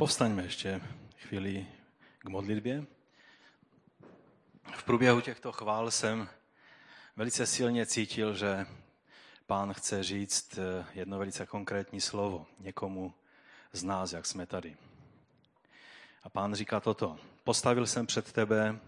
[0.00, 0.80] Povstaňme ještě
[1.18, 1.66] chvíli
[2.18, 2.86] k modlitbě.
[4.76, 6.28] V průběhu těchto chvál jsem
[7.16, 8.66] velice silně cítil, že
[9.46, 13.14] pán chce říct eh, jedno velice konkrétní slovo někomu
[13.72, 14.76] z nás, jak jsme tady.
[16.22, 17.18] A pán říká toto.
[17.44, 18.80] Postavil jsem před tebe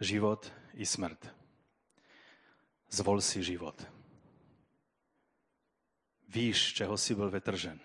[0.00, 1.34] život i smrt.
[2.90, 3.86] Zvol si život.
[6.28, 7.80] Víš, čeho jsi byl vytržen.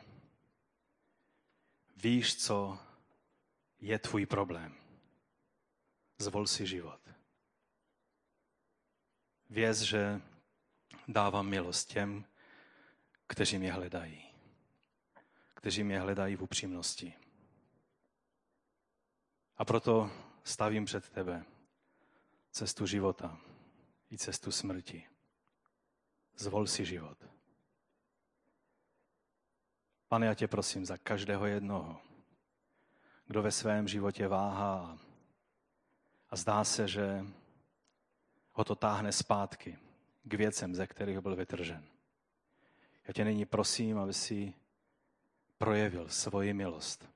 [2.04, 2.80] Víš, co
[3.80, 4.76] je tvůj problém.
[6.18, 7.10] Zvol si život.
[9.50, 10.22] Věz, že
[11.08, 12.26] dávám milost těm,
[13.28, 14.34] kteří mě hledají.
[15.54, 17.14] Kteří mě hledají v upřímnosti.
[19.58, 20.12] A proto
[20.44, 21.46] stavím před tebe
[22.52, 23.42] cestu života
[24.12, 25.08] i cestu smrti.
[26.36, 27.41] Zvol si život.
[30.12, 32.02] Pane, já tě prosím za každého jednoho,
[33.28, 34.98] kdo ve svém životě váhá
[36.30, 37.26] a zdá se, že
[38.52, 39.78] ho to táhne zpátky
[40.24, 41.86] k věcem, ze kterých byl vytržen.
[43.08, 44.54] Já tě nyní prosím, aby si
[45.58, 47.10] projevil svoji milost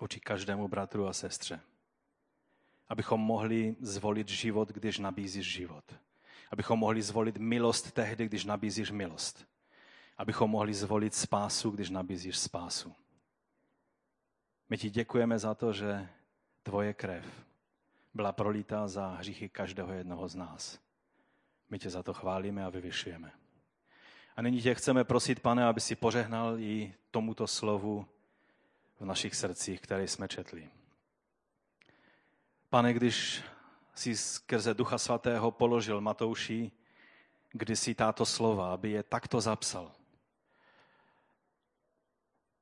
[0.00, 1.60] vůči každému bratru a sestře.
[2.88, 5.94] Abychom mohli zvolit život, když nabízíš život.
[6.50, 9.48] Abychom mohli zvolit milost tehdy, když nabízíš milost
[10.18, 12.94] abychom mohli zvolit spásu, když nabízíš spásu.
[14.68, 16.08] My ti děkujeme za to, že
[16.62, 17.24] tvoje krev
[18.14, 20.78] byla prolítá za hříchy každého jednoho z nás.
[21.70, 23.32] My tě za to chválíme a vyvyšujeme.
[24.36, 28.06] A nyní tě chceme prosit, pane, aby si požehnal i tomuto slovu
[29.00, 30.70] v našich srdcích, které jsme četli.
[32.70, 33.42] Pane, když
[33.94, 36.72] si skrze Ducha Svatého položil Matouši
[37.52, 39.92] kdysi táto slova, aby je takto zapsal,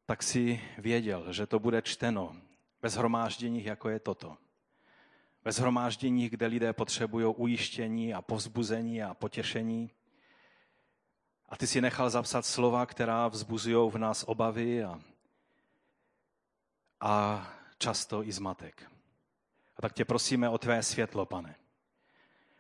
[0.07, 2.37] tak si věděl, že to bude čteno
[2.83, 4.37] ve zhromážděních, jako je toto.
[5.45, 9.91] Ve zhromážděních, kde lidé potřebují ujištění a povzbuzení a potěšení.
[11.49, 15.01] A ty si nechal zapsat slova, která vzbuzují v nás obavy a,
[17.01, 17.47] a
[17.79, 18.91] často i zmatek.
[19.77, 21.57] A tak tě prosíme o tvé světlo, pane.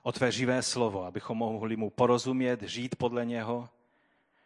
[0.03, 3.69] O tvé živé slovo, abychom mohli mu porozumět, žít podle něho,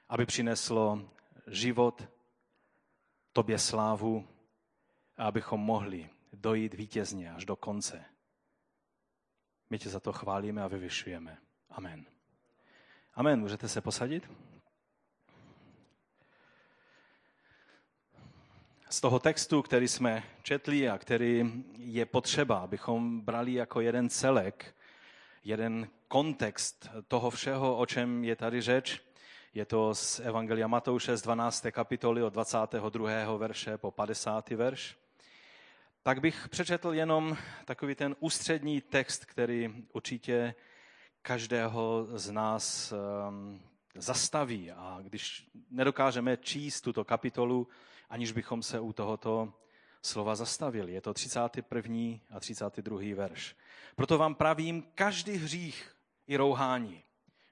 [0.08, 1.08] aby přineslo
[1.46, 2.08] život,
[3.32, 4.28] tobě slávu
[5.16, 8.04] a abychom mohli dojít vítězně až do konce.
[9.70, 11.38] My tě za to chválíme a vyvyšujeme.
[11.69, 12.06] Amen.
[13.14, 13.40] Amen.
[13.40, 14.30] Můžete se posadit?
[18.90, 24.76] Z toho textu, který jsme četli a který je potřeba, abychom brali jako jeden celek,
[25.44, 29.02] jeden kontext toho všeho, o čem je tady řeč,
[29.55, 31.66] je to z Evangelia Matouše z 12.
[31.71, 33.37] kapitoly od 22.
[33.37, 34.50] verše po 50.
[34.50, 34.97] verš.
[36.03, 40.55] Tak bych přečetl jenom takový ten ústřední text, který určitě
[41.22, 43.61] každého z nás um,
[43.94, 44.71] zastaví.
[44.71, 47.69] A když nedokážeme číst tuto kapitolu,
[48.11, 49.53] aniž bychom se u tohoto
[50.03, 50.93] slova zastavili.
[50.93, 51.99] Je to 31.
[52.31, 53.00] a 32.
[53.15, 53.56] verš.
[53.97, 55.97] Proto vám pravím, každý hřích
[56.27, 57.03] i rouhání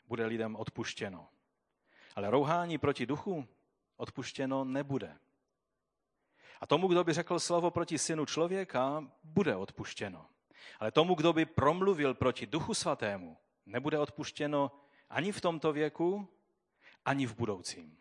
[0.07, 1.29] bude lidem odpuštěno.
[2.19, 3.49] Ale rouhání proti duchu
[3.97, 5.19] odpuštěno nebude.
[6.61, 10.31] A tomu, kdo by řekl slovo proti synu člověka, bude odpuštěno.
[10.79, 14.73] Ale tomu, kdo by promluvil proti duchu svatému, nebude odpuštěno
[15.09, 16.29] ani v tomto věku,
[17.05, 17.99] ani v budoucím.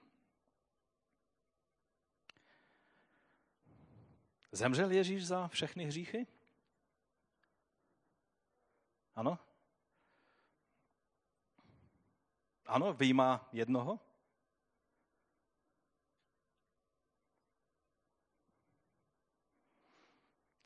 [4.51, 6.28] Zemřel Ježíš za všechny hříchy?
[9.16, 9.39] Ano?
[12.66, 14.06] Ano, vyjímá jednoho?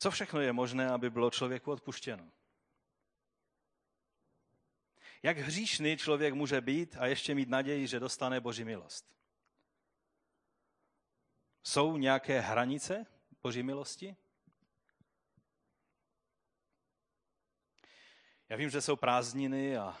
[0.02, 2.30] Co všechno je možné, aby bylo člověku odpuštěno?
[5.22, 9.16] Jak hříšný člověk může být a ještě mít naději, že dostane Boží milost?
[11.62, 13.06] Jsou nějaké hranice
[13.42, 14.16] Boží milosti?
[18.48, 19.98] Já vím, že jsou prázdniny a,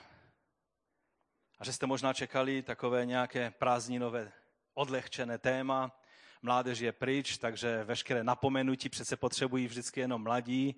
[1.58, 4.32] a že jste možná čekali takové nějaké prázdninové
[4.74, 6.01] odlehčené téma,
[6.42, 10.76] mládež je pryč, takže veškeré napomenutí přece potřebují vždycky jenom mladí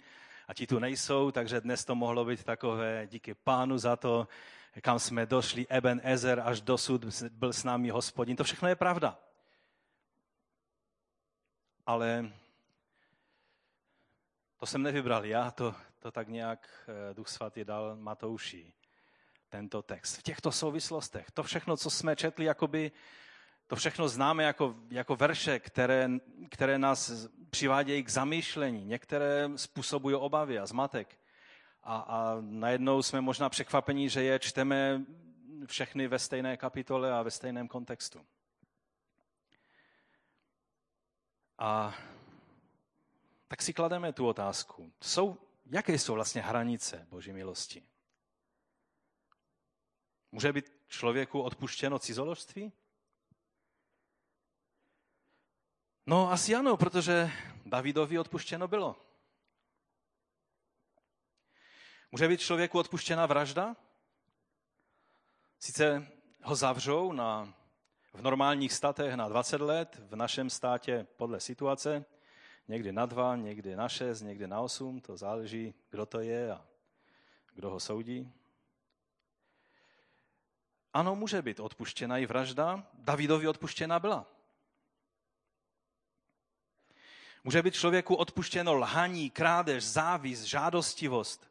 [0.48, 4.28] a ti tu nejsou, takže dnes to mohlo být takové díky pánu za to,
[4.80, 8.36] kam jsme došli, Eben Ezer, až dosud byl s námi hospodin.
[8.36, 9.18] To všechno je pravda.
[11.86, 12.32] Ale
[14.56, 18.72] to jsem nevybral já, to, to tak nějak eh, Duch Svatý dal Matouši,
[19.48, 20.16] tento text.
[20.16, 22.92] V těchto souvislostech, to všechno, co jsme četli, jakoby
[23.66, 26.08] to všechno známe jako, jako verše, které,
[26.50, 31.18] které nás přivádějí k zamýšlení, některé způsobují obavy a zmatek.
[31.82, 35.04] A, a najednou jsme možná překvapení, že je čteme
[35.66, 38.26] všechny ve stejné kapitole a ve stejném kontextu.
[41.58, 41.94] A
[43.48, 44.92] tak si klademe tu otázku.
[45.02, 47.82] Jsou, jaké jsou vlastně hranice Boží milosti?
[50.32, 52.72] Může být člověku odpuštěno cizoložství?
[56.06, 57.30] No asi ano, protože
[57.66, 58.96] Davidovi odpuštěno bylo.
[62.12, 63.76] Může být člověku odpuštěna vražda?
[65.58, 66.06] Sice
[66.42, 67.54] ho zavřou na,
[68.12, 72.04] v normálních statech na 20 let, v našem státě podle situace,
[72.68, 76.66] někdy na dva, někdy na šest, někdy na osm, to záleží, kdo to je a
[77.54, 78.32] kdo ho soudí.
[80.92, 82.86] Ano, může být odpuštěna i vražda.
[82.94, 84.33] Davidovi odpuštěna byla.
[87.44, 91.50] Může být člověku odpuštěno lhaní, krádež, závis, žádostivost.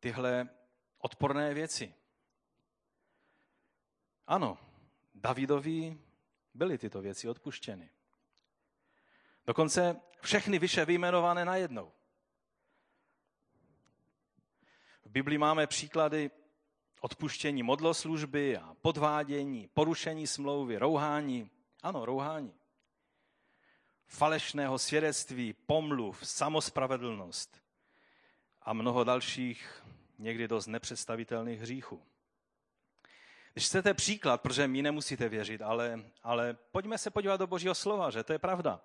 [0.00, 0.48] Tyhle
[0.98, 1.94] odporné věci.
[4.26, 4.58] Ano,
[5.14, 5.98] Davidovi
[6.54, 7.90] byly tyto věci odpuštěny.
[9.46, 11.92] Dokonce všechny vyše vyjmenované najednou.
[15.04, 16.30] V Biblii máme příklady
[17.00, 21.50] odpuštění modloslužby a podvádění, porušení smlouvy, rouhání.
[21.82, 22.54] Ano, rouhání.
[24.06, 27.62] Falešného svědectví, pomluv, samospravedlnost
[28.62, 29.82] a mnoho dalších
[30.18, 32.02] někdy dost nepředstavitelných hříchů.
[33.52, 38.10] Když chcete příklad, protože mi nemusíte věřit, ale, ale pojďme se podívat do Božího slova,
[38.10, 38.80] že to je pravda.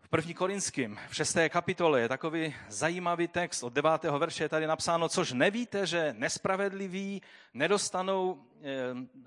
[0.00, 4.66] V první Korinským, v šesté kapitole je takový zajímavý text od devátého verše je tady
[4.66, 7.22] napsáno, což nevíte, že nespravedliví
[7.54, 8.66] nedostanou, eh,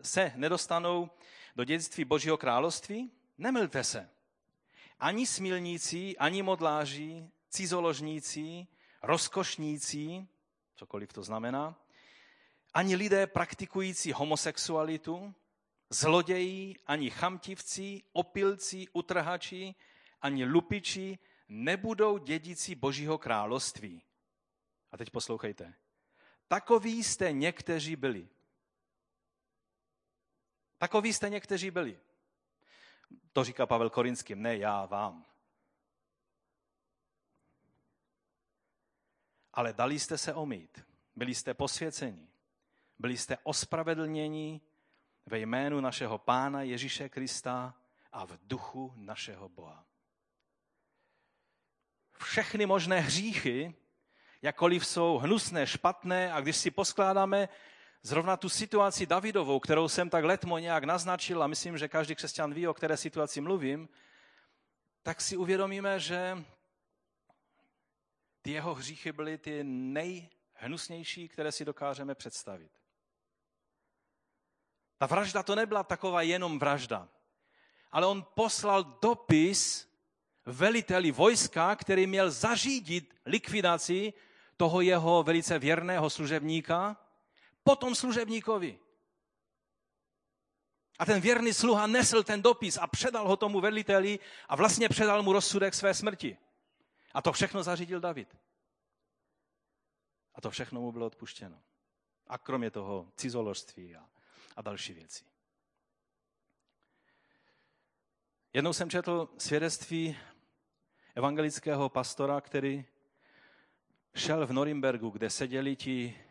[0.02, 1.10] se nedostanou
[1.56, 3.12] do dědictví Božího království?
[3.38, 4.10] Nemylte se.
[5.00, 8.68] Ani smilníci, ani modláři, cizoložníci,
[9.02, 10.28] rozkošníci,
[10.76, 11.80] cokoliv to znamená,
[12.74, 15.34] ani lidé praktikující homosexualitu,
[15.90, 19.76] zloději, ani chamtivci, opilci, utrhači,
[20.22, 24.04] ani lupiči nebudou dědici Božího království.
[24.92, 25.74] A teď poslouchejte.
[26.48, 28.30] Takoví jste někteří byli.
[30.78, 32.00] Takoví jste někteří byli.
[33.34, 35.26] To říká Pavel Korinským, ne já vám.
[39.54, 40.86] Ale dali jste se omít.
[41.16, 42.28] Byli jste posvěceni.
[43.00, 44.62] Byli jste ospravedlněni
[45.26, 47.76] ve jménu našeho Pána Ježíše Krista
[48.12, 49.86] a v duchu našeho Boha.
[52.18, 53.76] Všechny možné hříchy,
[54.42, 57.50] jakkoliv jsou hnusné, špatné, a když si poskládáme
[58.04, 62.54] zrovna tu situaci Davidovou, kterou jsem tak letmo nějak naznačil, a myslím, že každý křesťan
[62.54, 63.90] ví, o které situaci mluvím,
[65.04, 66.44] tak si uvědomíme, že
[68.42, 72.72] ty jeho hříchy byly ty nejhnusnější, které si dokážeme představit.
[74.98, 77.10] Ta vražda to nebyla taková jenom vražda,
[77.92, 79.90] ale on poslal dopis
[80.46, 84.14] veliteli vojska, který měl zařídit likvidaci
[84.58, 87.03] toho jeho velice věrného služebníka,
[87.64, 88.80] potom služebníkovi.
[91.00, 94.20] A ten věrný sluha nesl ten dopis a předal ho tomu veliteli
[94.50, 96.38] a vlastně předal mu rozsudek své smrti.
[97.14, 98.38] A to všechno zařídil David.
[100.36, 101.62] A to všechno mu bylo odpuštěno.
[102.28, 104.10] A kromě toho cizoložství a,
[104.56, 105.26] a další věci.
[108.54, 110.18] Jednou jsem četl svědectví
[111.16, 112.86] evangelického pastora, který
[114.16, 116.24] šel v Norimbergu, kde seděli ti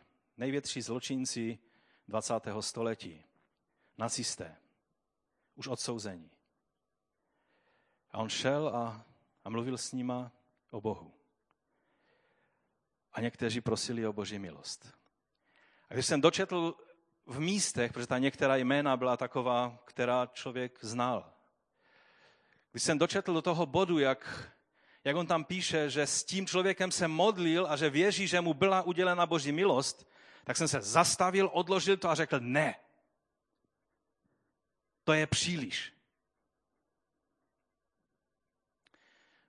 [0.43, 1.59] největší zločinci
[2.09, 2.35] 20.
[2.61, 3.25] století,
[3.99, 4.57] nacisté,
[5.55, 6.31] už odsouzení.
[8.11, 9.07] A on šel a,
[9.45, 10.33] a mluvil s nima
[10.71, 11.15] o Bohu.
[13.13, 14.93] A někteří prosili o Boží milost.
[15.89, 16.75] A když jsem dočetl
[17.27, 21.33] v místech, protože ta některá jména byla taková, která člověk znal.
[22.71, 24.51] Když jsem dočetl do toho bodu, jak,
[25.05, 28.55] jak on tam píše, že s tím člověkem se modlil a že věří, že mu
[28.55, 30.12] byla udělena Boží milost,
[30.45, 32.75] tak jsem se zastavil, odložil to a řekl ne.
[35.05, 35.93] To je příliš.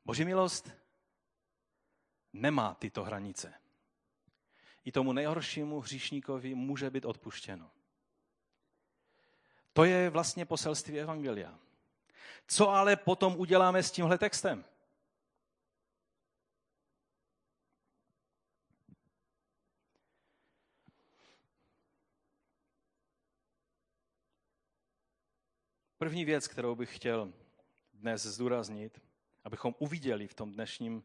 [0.05, 0.71] Boží milost
[2.33, 3.53] nemá tyto hranice.
[4.85, 7.71] I tomu nejhoršímu hříšníkovi může být odpuštěno.
[9.73, 11.59] To je vlastně poselství Evangelia.
[12.47, 14.65] Co ale potom uděláme s tímhle textem?
[26.03, 27.33] První věc, kterou bych chtěl
[27.93, 29.01] dnes zdůraznit,
[29.43, 31.03] abychom uviděli v tom dnešním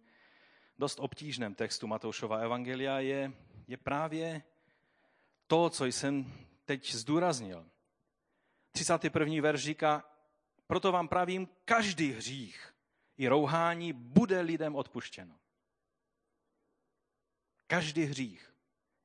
[0.78, 3.32] dost obtížném textu Matoušova Evangelia, je,
[3.68, 4.42] je právě
[5.46, 6.32] to, co jsem
[6.64, 7.66] teď zdůraznil.
[8.72, 9.42] 31.
[9.42, 10.04] verš říká,
[10.66, 12.74] proto vám pravím, každý hřích
[13.16, 15.38] i rouhání bude lidem odpuštěno.
[17.66, 18.54] Každý hřích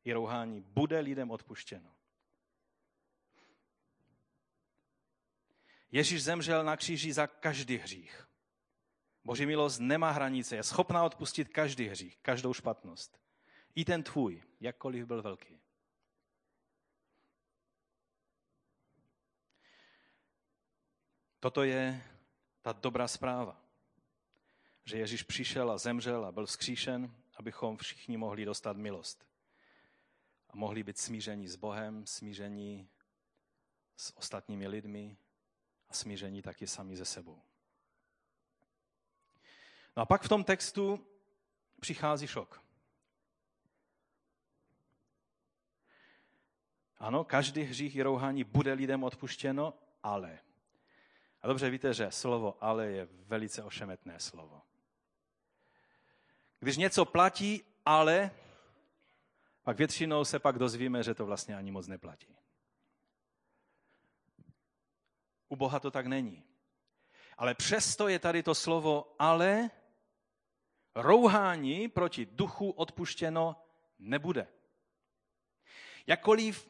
[0.03, 1.93] i rouhání bude lidem odpuštěno.
[5.93, 8.27] Ježíš zemřel na kříži za každý hřích.
[9.23, 13.21] Boží milost nemá hranice, je schopná odpustit každý hřích, každou špatnost.
[13.75, 15.61] I ten tvůj, jakkoliv byl velký.
[21.39, 22.03] Toto je
[22.61, 23.61] ta dobrá zpráva,
[24.85, 29.27] že Ježíš přišel a zemřel a byl vzkříšen, abychom všichni mohli dostat milost.
[30.49, 32.89] A mohli být smíření s Bohem, smíření
[33.97, 35.17] s ostatními lidmi
[35.95, 37.41] smíření taky sami ze sebou.
[39.97, 41.07] No a pak v tom textu
[41.79, 42.61] přichází šok.
[46.97, 49.73] Ano, každý hřích i rouhání bude lidem odpuštěno,
[50.03, 50.39] ale.
[51.41, 54.61] A dobře víte, že slovo ale je velice ošemetné slovo.
[56.59, 58.31] Když něco platí, ale,
[59.63, 62.35] pak většinou se pak dozvíme, že to vlastně ani moc neplatí.
[65.53, 66.43] U Boha to tak není.
[67.37, 69.69] Ale přesto je tady to slovo ale,
[70.95, 73.55] rouhání proti duchu odpuštěno
[73.99, 74.47] nebude.
[76.07, 76.69] Jakkoliv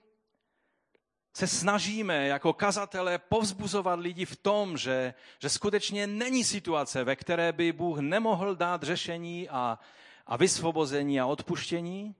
[1.33, 7.51] se snažíme jako kazatelé povzbuzovat lidi v tom, že, že skutečně není situace, ve které
[7.51, 9.79] by Bůh nemohl dát řešení a,
[10.25, 12.15] a vysvobození a odpuštění,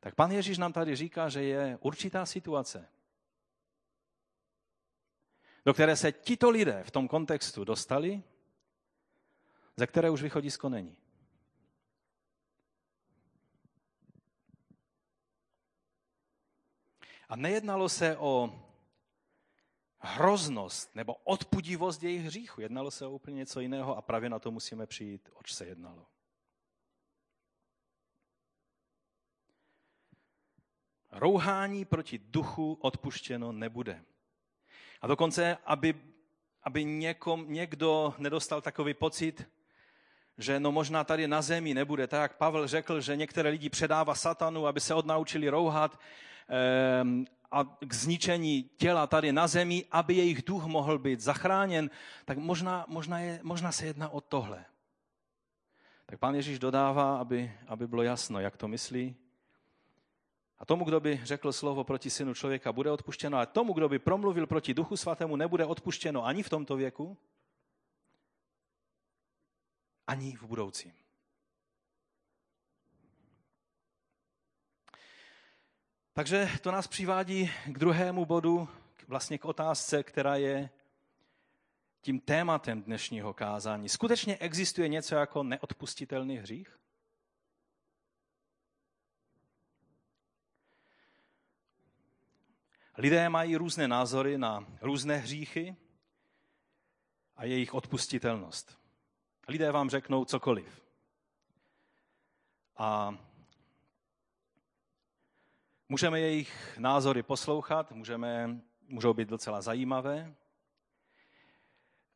[0.00, 2.88] tak pan Ježíš nám tady říká, že je určitá situace,
[5.66, 8.22] do které se tito lidé v tom kontextu dostali,
[9.76, 10.96] ze které už východisko není.
[17.28, 18.62] A nejednalo se o
[19.98, 22.60] hroznost nebo odpudivost jejich hříchu.
[22.60, 26.06] Jednalo se o úplně něco jiného a právě na to musíme přijít, oč se jednalo.
[31.10, 34.04] Rouhání proti duchu odpuštěno nebude.
[35.06, 35.94] A dokonce, aby,
[36.62, 39.48] aby někom, někdo nedostal takový pocit,
[40.38, 42.06] že no možná tady na zemi nebude.
[42.06, 46.00] Tak jak Pavel řekl, že některé lidi předává satanu, aby se odnaučili rouhat
[46.48, 51.90] ehm, a k zničení těla tady na zemi, aby jejich duch mohl být zachráněn,
[52.24, 54.64] tak možná, možná, je, možná se jedná o tohle.
[56.06, 59.16] Tak pán Ježíš dodává, aby, aby bylo jasno, jak to myslí.
[60.58, 63.98] A tomu, kdo by řekl slovo proti synu člověka, bude odpuštěno, ale tomu, kdo by
[63.98, 67.16] promluvil proti duchu svatému, nebude odpuštěno ani v tomto věku,
[70.06, 70.92] ani v budoucím.
[76.12, 78.68] Takže to nás přivádí k druhému bodu,
[79.08, 80.70] vlastně k otázce, která je
[82.00, 83.88] tím tématem dnešního kázání.
[83.88, 86.78] Skutečně existuje něco jako neodpustitelný hřích?
[92.98, 95.76] Lidé mají různé názory na různé hříchy
[97.36, 98.78] a jejich odpustitelnost.
[99.48, 100.82] Lidé vám řeknou cokoliv.
[102.76, 103.18] A
[105.88, 110.34] můžeme jejich názory poslouchat, můžeme, můžou být docela zajímavé,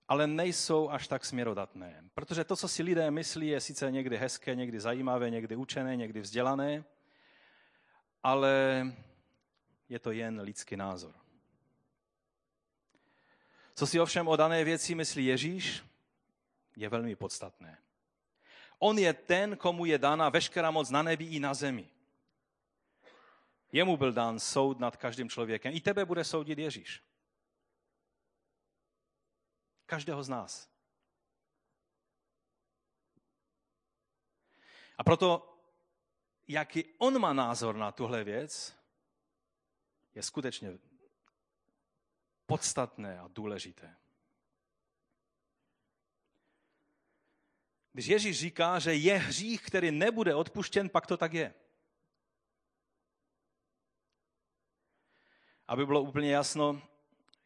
[0.08, 2.04] ale nejsou až tak směrodatné.
[2.14, 6.20] Protože to, co si lidé myslí, je sice někdy hezké, někdy zajímavé, někdy učené, někdy
[6.20, 6.84] vzdělané,
[8.22, 8.84] ale
[9.90, 11.14] je to jen lidský názor.
[13.74, 15.84] Co si ovšem o dané věci myslí Ježíš,
[16.76, 17.78] je velmi podstatné.
[18.78, 21.88] On je ten, komu je dána veškerá moc na nebi i na zemi.
[23.72, 25.74] Jemu byl dán soud nad každým člověkem.
[25.74, 27.02] I tebe bude soudit Ježíš.
[29.86, 30.70] Každého z nás.
[34.98, 35.58] A proto,
[36.48, 38.79] jaký on má názor na tuhle věc,
[40.14, 40.78] je skutečně
[42.46, 43.96] podstatné a důležité.
[47.92, 51.54] Když Ježíš říká, že je hřích, který nebude odpuštěn, pak to tak je.
[55.66, 56.82] Aby bylo úplně jasno,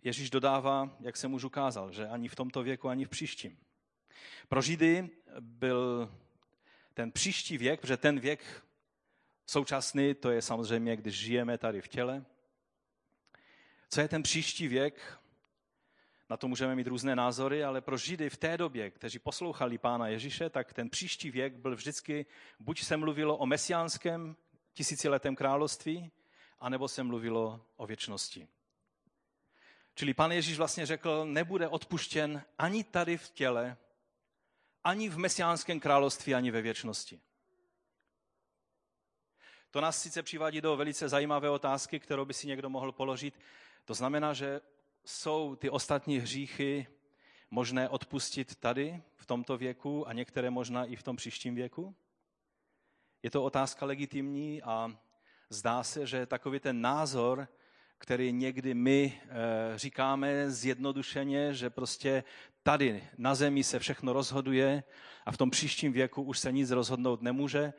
[0.02, 3.58] Ježíš dodává, jak jsem už ukázal, že ani v tomto věku, ani v příštím.
[4.48, 6.12] Pro Židy byl
[6.94, 8.66] ten příští věk, protože ten věk
[9.46, 12.24] současný, to je samozřejmě, když žijeme tady v těle.
[13.94, 15.18] Co je ten příští věk?
[16.30, 20.08] Na to můžeme mít různé názory, ale pro Židy v té době, kteří poslouchali Pána
[20.08, 22.26] Ježíše, tak ten příští věk byl vždycky,
[22.58, 24.36] buď se mluvilo o mesiánském
[24.72, 26.10] tisíciletém království,
[26.60, 28.48] anebo se mluvilo o věčnosti.
[29.94, 33.76] Čili pan Ježíš vlastně řekl, nebude odpuštěn ani tady v těle,
[34.84, 37.20] ani v mesiánském království, ani ve věčnosti.
[39.70, 43.34] To nás sice přivádí do velice zajímavé otázky, kterou by si někdo mohl položit.
[43.84, 44.60] To znamená, že
[45.04, 46.86] jsou ty ostatní hříchy
[47.50, 51.94] možné odpustit tady, v tomto věku a některé možná i v tom příštím věku?
[53.22, 54.98] Je to otázka legitimní a
[55.50, 57.48] zdá se, že takový ten názor,
[57.98, 62.24] který někdy my e, říkáme zjednodušeně, že prostě
[62.62, 64.84] tady na zemi se všechno rozhoduje
[65.26, 67.72] a v tom příštím věku už se nic rozhodnout nemůže,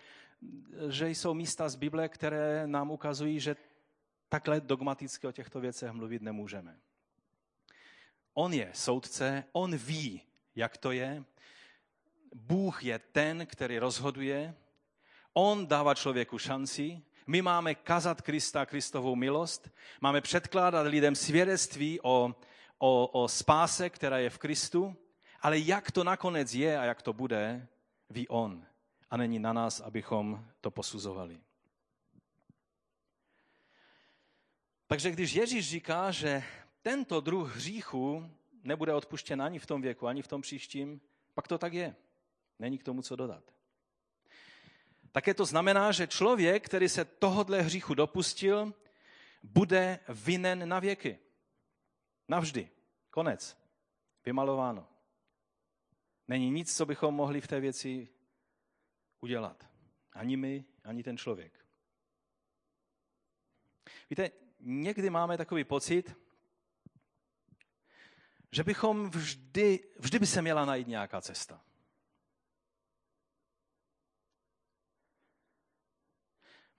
[0.90, 3.56] že jsou místa z Bible, které nám ukazují, že
[4.29, 6.79] takhle dogmaticky o těchto věcech mluvit nemůžeme.
[8.34, 10.22] On je soudce, on ví,
[10.55, 11.24] jak to je.
[12.36, 14.55] Bůh je ten, který rozhoduje.
[15.34, 17.01] On dává člověku šanci.
[17.27, 19.70] My máme kazat Krista, Kristovou milost.
[20.01, 22.36] Máme předkládat lidem svědectví o,
[22.77, 24.96] o, o spáse, která je v Kristu.
[25.41, 27.67] Ale jak to nakonec je a jak to bude,
[28.10, 28.65] ví On.
[29.10, 31.39] A není na nás, abychom to posuzovali.
[34.88, 36.44] Takže když Ježíš říká, že
[36.82, 38.32] tento druh hříchu
[38.63, 41.01] nebude odpuštěn ani v tom věku, ani v tom příštím,
[41.34, 41.96] pak to tak je.
[42.60, 43.54] Není k tomu co dodat.
[45.12, 48.74] Také to znamená, že člověk, který se tohodle hříchu dopustil,
[49.44, 51.20] bude vinen na věky.
[52.27, 52.70] Navždy.
[53.10, 53.58] Konec.
[54.25, 54.88] Vymalováno.
[56.27, 58.10] Není nic, co bychom mohli v té věci
[59.22, 59.70] udělat.
[60.13, 61.65] Ani my, ani ten člověk.
[64.10, 64.32] Víte,
[64.66, 66.16] někdy máme takový pocit,
[68.52, 71.62] že bychom vždy, vždy by se měla najít nějaká cesta.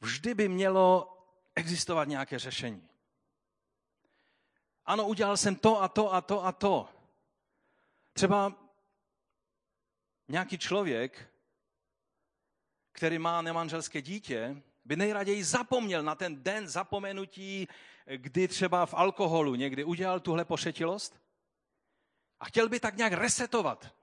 [0.00, 1.16] Vždy by mělo
[1.54, 2.88] existovat nějaké řešení.
[4.84, 6.88] Ano, udělal jsem to a to a to a to.
[8.12, 8.52] Třeba
[10.28, 11.32] nějaký člověk,
[12.92, 17.68] který má nemanželské dítě, by nejraději zapomněl na ten den zapomenutí,
[18.16, 21.20] kdy třeba v alkoholu někdy udělal tuhle pošetilost
[22.40, 23.94] a chtěl by tak nějak resetovat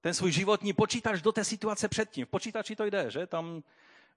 [0.00, 2.26] ten svůj životní počítač do té situace předtím.
[2.26, 3.26] V počítači to jde, že?
[3.26, 3.62] Tam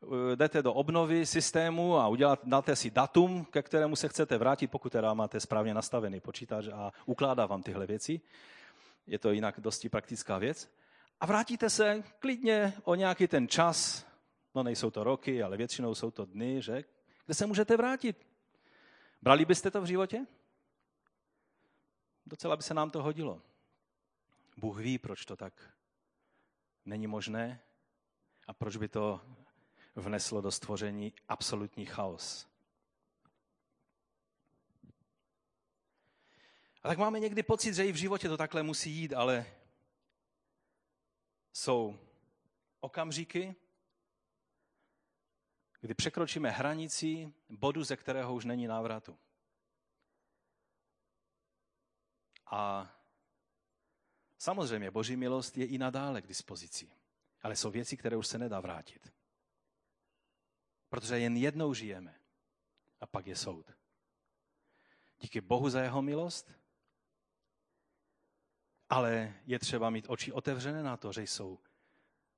[0.04, 4.68] eh, jdete do obnovy systému a udělat, dáte si datum, ke kterému se chcete vrátit,
[4.68, 8.22] pokud teda máte správně nastavený počítač a ukládá vám tyhle věci.
[9.08, 10.70] Je to jinak dosti praktická věc.
[11.20, 14.06] A vrátíte se klidně o nějaký ten čas,
[14.56, 16.84] no nejsou to roky, ale většinou jsou to dny, že?
[17.26, 18.28] Kde se můžete vrátit.
[19.22, 20.26] Brali byste to v životě?
[22.26, 23.42] Docela by se nám to hodilo.
[24.58, 25.74] Bůh ví, proč to tak
[26.86, 27.62] není možné
[28.48, 29.22] a proč by to
[29.96, 32.48] vneslo do stvoření absolutní chaos.
[36.84, 39.46] A tak máme někdy pocit, že i v životě to takhle musí jít, ale
[41.54, 42.00] jsou
[42.80, 43.56] okamžiky,
[45.82, 49.18] kdy překročíme hranici bodu, ze kterého už není návratu.
[52.46, 52.92] A
[54.38, 56.92] samozřejmě boží milost je i nadále k dispozici.
[57.42, 59.14] Ale jsou věci, které už se nedá vrátit.
[60.90, 62.20] Protože jen jednou žijeme
[63.02, 63.72] a pak je soud.
[65.20, 66.52] Díky Bohu za jeho milost,
[68.90, 71.60] ale je třeba mít oči otevřené na to, že jsou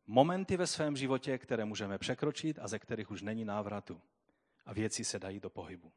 [0.08, 4.02] momenty ve svém životě, které můžeme překročit a ze kterých už není návratu.
[4.66, 5.92] A věci se dají do pohybu.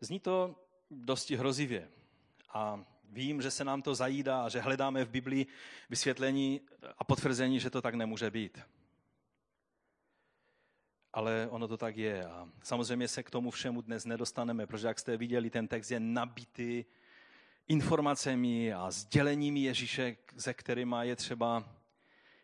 [0.00, 0.56] Zní to
[0.90, 1.88] dosti hrozivě.
[2.48, 5.46] A vím, že se nám to zajídá a že hledáme v Biblii
[5.90, 6.60] vysvětlení
[6.98, 8.58] a potvrzení, že to tak nemůže být.
[11.12, 12.26] Ale ono to tak je.
[12.26, 16.00] A samozřejmě se k tomu všemu dnes nedostaneme, protože jak jste viděli, ten text je
[16.00, 16.84] nabitý
[17.68, 21.64] informacemi a sděleními Ježíše, ze kterými je třeba,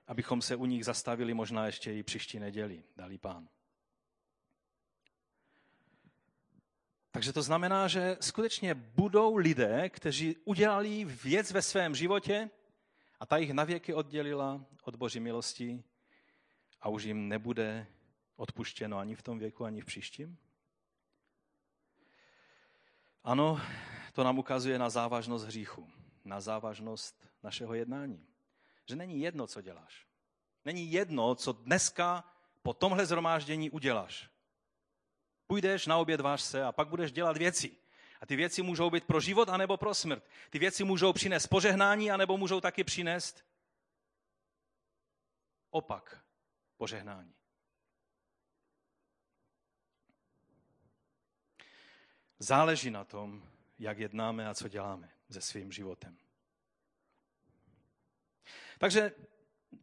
[0.06, 3.48] abychom se u nich zastavili možná ještě i příští neděli, dali pán.
[7.10, 12.50] Takže to znamená, že skutečně budou lidé, kteří udělali věc ve svém životě
[13.20, 15.82] a ta jich navěky oddělila od Boží milosti
[16.80, 17.86] a už jim nebude
[18.36, 20.38] odpuštěno ani v tom věku, ani v příštím?
[23.24, 23.60] Ano,
[24.12, 25.90] to nám ukazuje na závažnost hříchu,
[26.24, 28.26] na závažnost našeho jednání.
[28.88, 30.06] Že není jedno, co děláš.
[30.64, 32.24] Není jedno, co dneska
[32.62, 34.30] po tomhle zhromáždění uděláš.
[35.46, 37.76] Půjdeš, naobědváš se a pak budeš dělat věci.
[38.20, 40.24] A ty věci můžou být pro život anebo pro smrt.
[40.50, 43.44] Ty věci můžou přinést požehnání anebo můžou taky přinést
[45.70, 46.24] opak
[46.76, 47.35] požehnání.
[52.38, 53.42] Záleží na tom,
[53.78, 56.16] jak jednáme a co děláme se svým životem.
[58.78, 59.12] Takže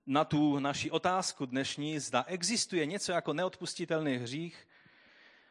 [0.05, 4.67] na tu naši otázku dnešní, zda existuje něco jako neodpustitelný hřích,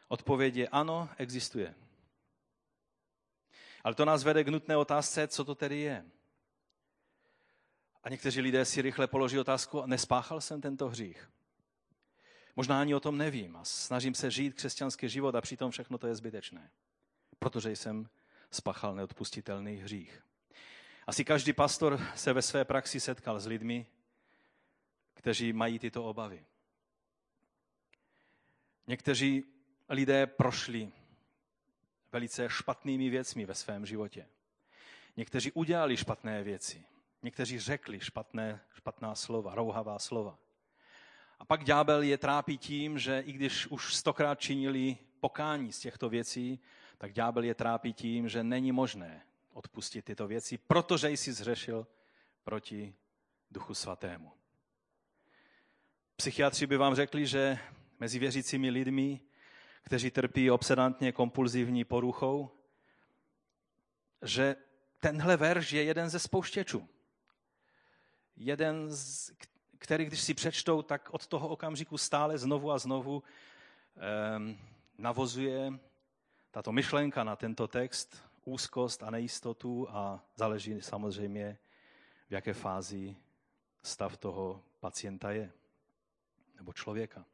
[0.07, 1.75] odpověď je ano, existuje.
[3.83, 6.05] Ale to nás vede k nutné otázce, co to tedy je.
[8.03, 11.29] A někteří lidé si rychle položí otázku, nespáchal jsem tento hřích.
[12.55, 16.07] Možná ani o tom nevím a snažím se žít křesťanský život a přitom všechno to
[16.07, 16.71] je zbytečné,
[17.43, 18.09] protože jsem
[18.51, 20.23] spáchal neodpustitelný hřích.
[21.07, 23.85] Asi každý pastor se ve své praxi setkal s lidmi,
[25.13, 26.45] kteří mají tyto obavy.
[28.87, 29.43] Někteří
[29.89, 30.91] lidé prošli
[32.11, 34.27] velice špatnými věcmi ve svém životě.
[35.17, 36.85] Někteří udělali špatné věci.
[37.21, 40.37] Někteří řekli špatné, špatná slova, rouhavá slova.
[41.39, 46.09] A pak ďábel je trápí tím, že i když už stokrát činili pokání z těchto
[46.09, 46.59] věcí,
[47.03, 49.21] tak ďábel je trápí tím, že není možné
[49.53, 51.87] odpustit tyto věci, protože jsi zřešil
[52.43, 52.95] proti
[53.51, 54.31] Duchu Svatému.
[56.15, 57.59] Psychiatři by vám řekli, že
[57.99, 59.19] mezi věřícími lidmi,
[59.81, 62.51] kteří trpí obsedantně kompulzivní poruchou,
[64.21, 64.55] že
[64.99, 66.87] tenhle verš je jeden ze spouštěčů.
[68.35, 69.31] Jeden, z,
[69.77, 73.23] který když si přečtou, tak od toho okamžiku stále znovu a znovu
[74.37, 74.57] um,
[74.97, 75.79] navozuje
[76.53, 81.57] tato myšlenka na tento text, úzkost a nejistotu a záleží samozřejmě,
[82.29, 83.15] v jaké fázi
[83.81, 85.51] stav toho pacienta je
[86.55, 87.25] nebo člověka.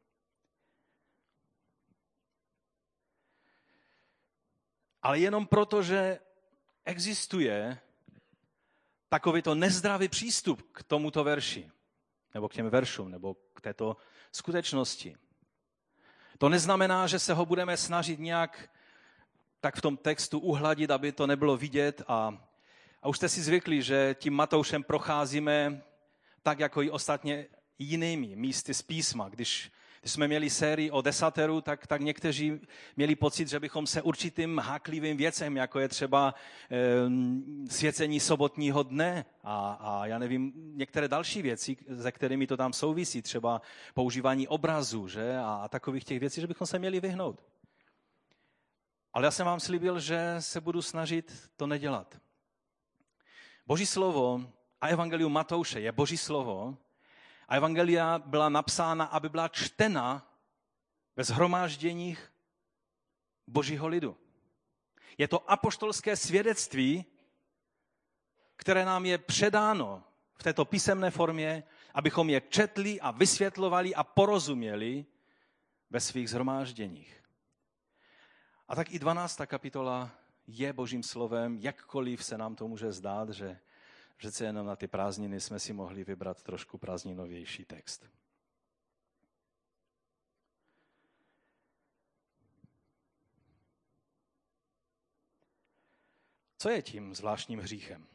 [5.02, 6.20] Ale jenom proto, že
[6.84, 7.78] existuje
[9.08, 11.70] takovýto nezdravý přístup k tomuto verši,
[12.34, 13.96] nebo k těm veršům, nebo k této
[14.32, 15.16] skutečnosti.
[16.38, 18.70] To neznamená, že se ho budeme snažit nějak
[19.60, 22.02] tak v tom textu uhladit, aby to nebylo vidět.
[22.08, 22.44] A,
[23.02, 25.82] a už jste si zvykli, že tím Matoušem procházíme
[26.42, 27.46] tak, jako i ostatně
[27.78, 29.28] jinými místy z písma.
[29.28, 32.60] Když, když jsme měli sérii o desateru, tak, tak někteří
[32.96, 36.34] měli pocit, že bychom se určitým háklivým věcem, jako je třeba
[36.70, 42.72] e, svěcení sobotního dne a, a já nevím, některé další věci, se kterými to tam
[42.72, 43.62] souvisí, třeba
[43.94, 45.36] používání obrazu že?
[45.36, 47.40] A, a takových těch věcí, že bychom se měli vyhnout.
[49.12, 52.20] Ale já jsem vám slíbil, že se budu snažit to nedělat.
[53.66, 56.76] Boží slovo a evangelium Matouše je Boží slovo
[57.48, 60.30] a evangelia byla napsána, aby byla čtena
[61.16, 62.32] ve zhromážděních
[63.46, 64.16] Božího lidu.
[65.18, 67.04] Je to apoštolské svědectví,
[68.56, 70.02] které nám je předáno
[70.34, 71.62] v této písemné formě,
[71.94, 75.06] abychom je četli a vysvětlovali a porozuměli
[75.90, 77.19] ve svých zhromážděních.
[78.70, 79.40] A tak i 12.
[79.46, 80.10] kapitola
[80.46, 83.58] je božím slovem, jakkoliv se nám to může zdát, že
[84.16, 88.10] přece jenom na ty prázdniny jsme si mohli vybrat trošku prázdninovější text.
[96.58, 98.06] Co je tím zvláštním hříchem?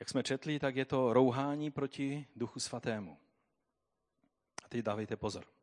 [0.00, 3.18] Jak jsme četli, tak je to rouhání proti Duchu Svatému.
[4.64, 5.59] A teď dávejte pozor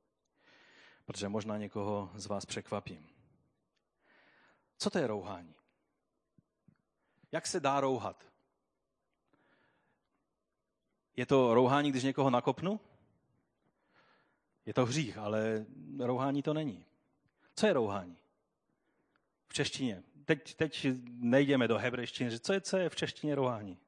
[1.08, 3.08] protože možná někoho z vás překvapím.
[4.78, 5.56] Co to je rouhání?
[7.32, 8.32] Jak se dá rouhat?
[11.16, 12.80] Je to rouhání, když někoho nakopnu?
[14.66, 15.66] Je to hřích, ale
[16.00, 16.86] rouhání to není.
[17.56, 18.18] Co je rouhání?
[19.48, 20.04] V češtině.
[20.26, 22.40] Teď, teď nejdeme do hebrejštiny.
[22.40, 23.80] Co je, co je v češtině rouhání?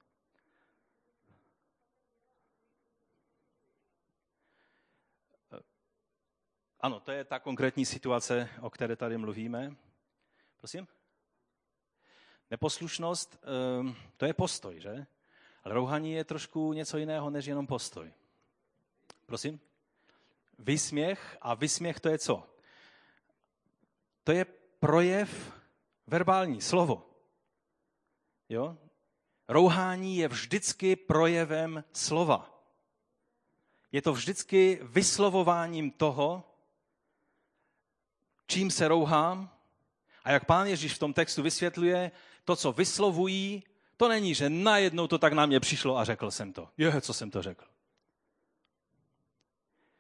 [6.81, 9.75] Ano, to je ta konkrétní situace, o které tady mluvíme.
[10.57, 10.87] Prosím?
[12.51, 13.39] Neposlušnost,
[13.79, 15.05] ehm, to je postoj, že?
[15.63, 18.13] Ale rouhaní je trošku něco jiného, než jenom postoj.
[19.25, 19.59] Prosím?
[20.59, 22.47] Vysměch a vysměch to je co?
[24.23, 24.45] To je
[24.79, 25.53] projev
[26.07, 27.09] verbální, slovo.
[28.49, 28.77] Jo?
[29.47, 32.63] Rouhání je vždycky projevem slova.
[33.91, 36.48] Je to vždycky vyslovováním toho,
[38.49, 39.49] čím se rouhám.
[40.23, 42.11] A jak pán Ježíš v tom textu vysvětluje,
[42.45, 43.63] to, co vyslovují,
[43.97, 46.69] to není, že najednou to tak na mě přišlo a řekl jsem to.
[46.77, 47.65] Je, co jsem to řekl.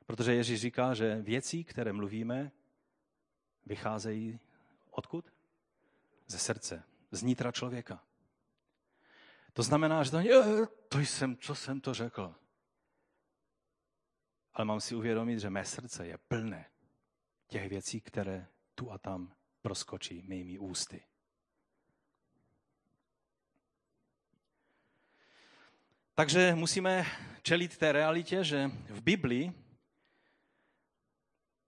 [0.05, 2.51] Protože Ježíš říká, že věci, které mluvíme,
[3.65, 4.39] vycházejí
[4.91, 5.25] odkud?
[6.27, 8.03] Ze srdce, z nitra člověka.
[9.53, 10.21] To znamená, že to,
[10.89, 12.35] to jsem, co jsem to řekl.
[14.53, 16.65] Ale mám si uvědomit, že mé srdce je plné
[17.49, 21.03] těch věcí, které tu a tam proskočí mými ústy.
[26.15, 27.05] Takže musíme
[27.41, 29.53] čelit té realitě, že v Biblii,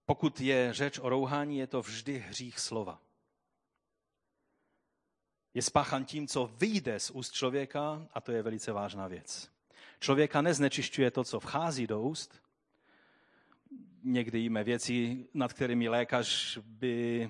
[0.06, 3.02] pokud je řeč o rouhání, je to vždy hřích slova.
[5.54, 9.52] Je spáchan tím, co vyjde z úst člověka a to je velice vážná věc.
[10.00, 12.42] Člověka neznečišťuje to, co vchází do úst.
[14.04, 17.30] Někdy jíme věci, nad kterými lékař by,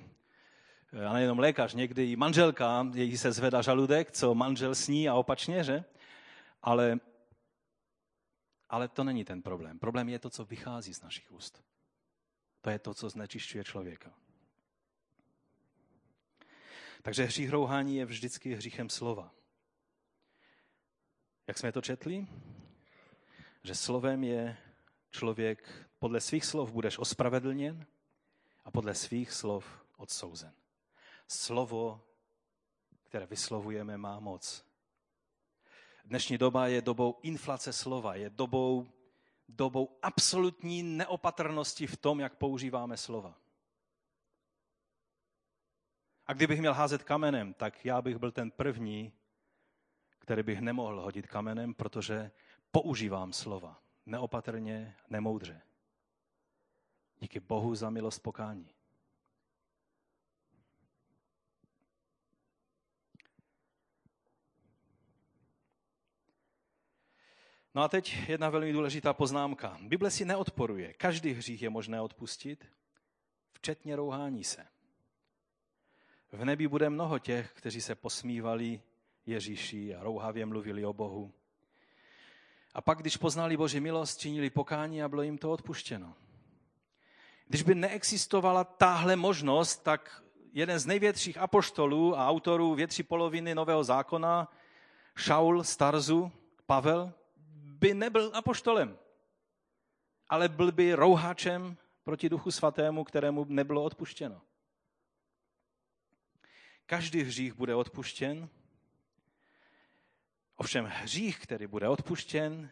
[1.07, 5.63] a nejenom lékař, někdy i manželka, její se zvedá žaludek, co manžel sní a opačně,
[5.63, 5.83] že?
[6.61, 6.99] Ale
[8.71, 9.79] ale to není ten problém.
[9.79, 11.63] Problém je to, co vychází z našich úst.
[12.61, 14.13] To je to, co znečišťuje člověka.
[17.01, 19.31] Takže hřích rouhání je vždycky hříchem slova.
[21.47, 22.27] Jak jsme to četli?
[23.63, 24.57] Že slovem je
[25.11, 27.85] člověk, podle svých slov budeš ospravedlněn
[28.65, 30.53] a podle svých slov odsouzen.
[31.27, 32.01] Slovo,
[33.03, 34.65] které vyslovujeme, má moc.
[36.05, 38.87] Dnešní doba je dobou inflace slova, je dobou,
[39.47, 43.37] dobou absolutní neopatrnosti v tom, jak používáme slova.
[46.25, 49.13] A kdybych měl házet kamenem, tak já bych byl ten první,
[50.19, 52.31] který bych nemohl hodit kamenem, protože
[52.71, 55.61] používám slova neopatrně, nemoudře.
[57.19, 58.69] Díky Bohu za milost pokání.
[67.75, 69.77] No a teď jedna velmi důležitá poznámka.
[69.81, 70.93] Bible si neodporuje.
[70.93, 72.65] Každý hřích je možné odpustit,
[73.53, 74.67] včetně rouhání se.
[76.31, 78.81] V nebi bude mnoho těch, kteří se posmívali
[79.25, 81.33] Ježíši a rouhavě mluvili o Bohu.
[82.73, 86.13] A pak, když poznali Boží milost, činili pokání a bylo jim to odpuštěno.
[87.47, 93.83] Když by neexistovala tahle možnost, tak jeden z největších apoštolů a autorů větší poloviny Nového
[93.83, 94.51] zákona,
[95.15, 96.31] Šaul Starzu,
[96.65, 97.13] Pavel,
[97.63, 98.97] by nebyl apoštolem,
[100.29, 104.41] ale byl by rouhačem proti duchu svatému, kterému nebylo odpuštěno.
[106.85, 108.49] Každý hřích bude odpuštěn,
[110.55, 112.71] ovšem hřích, který bude odpuštěn,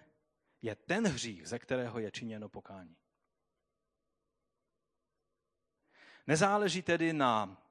[0.61, 2.97] je ten hřích, ze kterého je činěno pokání.
[6.27, 7.63] Nezáleží tedy na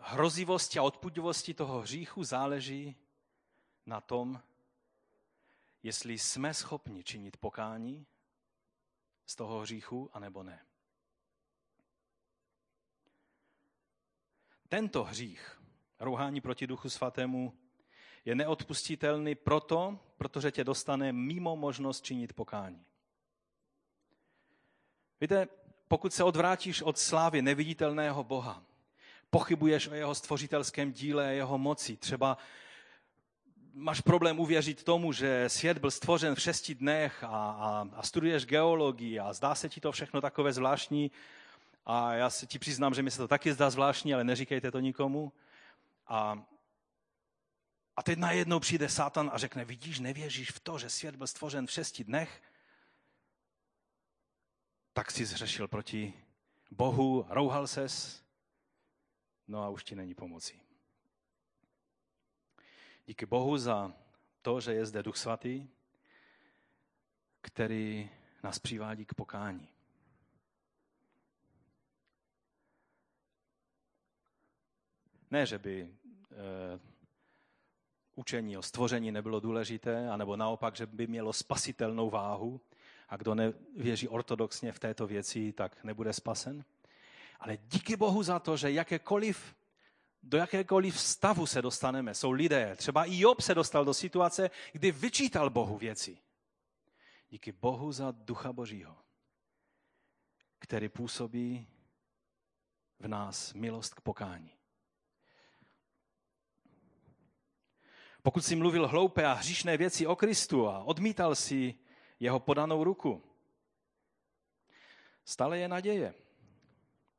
[0.00, 2.96] hrozivosti a odpudivosti toho hříchu, záleží
[3.86, 4.42] na tom,
[5.82, 8.06] jestli jsme schopni činit pokání
[9.26, 10.66] z toho hříchu, anebo ne.
[14.68, 15.62] Tento hřích,
[15.98, 17.63] rouhání proti duchu svatému,
[18.24, 22.84] je neodpustitelný proto, protože tě dostane mimo možnost činit pokání.
[25.20, 25.48] Víte,
[25.88, 28.62] pokud se odvrátíš od slávy neviditelného Boha,
[29.30, 32.38] pochybuješ o jeho stvořitelském díle a jeho moci, třeba
[33.74, 38.46] máš problém uvěřit tomu, že svět byl stvořen v šesti dnech a, a, a studuješ
[38.46, 41.10] geologii a zdá se ti to všechno takové zvláštní
[41.86, 44.80] a já se ti přiznám, že mi se to taky zdá zvláštní, ale neříkejte to
[44.80, 45.32] nikomu.
[46.06, 46.42] A,
[47.96, 51.66] a teď najednou přijde Satan a řekne, vidíš, nevěříš v to, že svět byl stvořen
[51.66, 52.42] v šesti dnech?
[54.92, 56.14] Tak si zřešil proti
[56.70, 58.24] Bohu, rouhal ses,
[59.48, 60.60] no a už ti není pomocí.
[63.06, 63.94] Díky Bohu za
[64.42, 65.68] to, že je zde Duch Svatý,
[67.40, 68.10] který
[68.42, 69.68] nás přivádí k pokání.
[75.30, 76.93] Ne, že by e,
[78.14, 82.60] učení o stvoření nebylo důležité, anebo naopak, že by mělo spasitelnou váhu
[83.08, 86.64] a kdo nevěří ortodoxně v této věci, tak nebude spasen.
[87.40, 89.54] Ale díky Bohu za to, že jakékoliv
[90.26, 92.14] do jakékoliv stavu se dostaneme.
[92.14, 96.18] Jsou lidé, třeba i Job se dostal do situace, kdy vyčítal Bohu věci.
[97.30, 98.96] Díky Bohu za ducha Božího,
[100.58, 101.66] který působí
[102.98, 104.50] v nás milost k pokání.
[108.24, 111.74] Pokud si mluvil hloupé a hříšné věci o Kristu a odmítal si
[112.20, 113.22] jeho podanou ruku,
[115.24, 116.14] stále je naděje.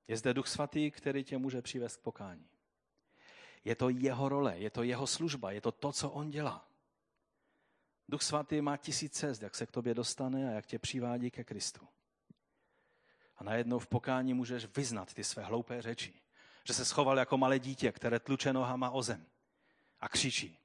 [0.08, 2.48] Je zde Duch Svatý, který tě může přivést k pokání.
[3.66, 6.70] Je to jeho role, je to jeho služba, je to to, co on dělá.
[8.10, 11.44] Duch svatý má tisíc cest, jak se k tobě dostane a jak tě přivádí ke
[11.44, 11.88] Kristu.
[13.38, 16.14] A najednou v pokání můžeš vyznat ty své hloupé řeči.
[16.64, 19.26] Že se schoval jako malé dítě, které tluče nohama o zem
[20.00, 20.65] a křičí.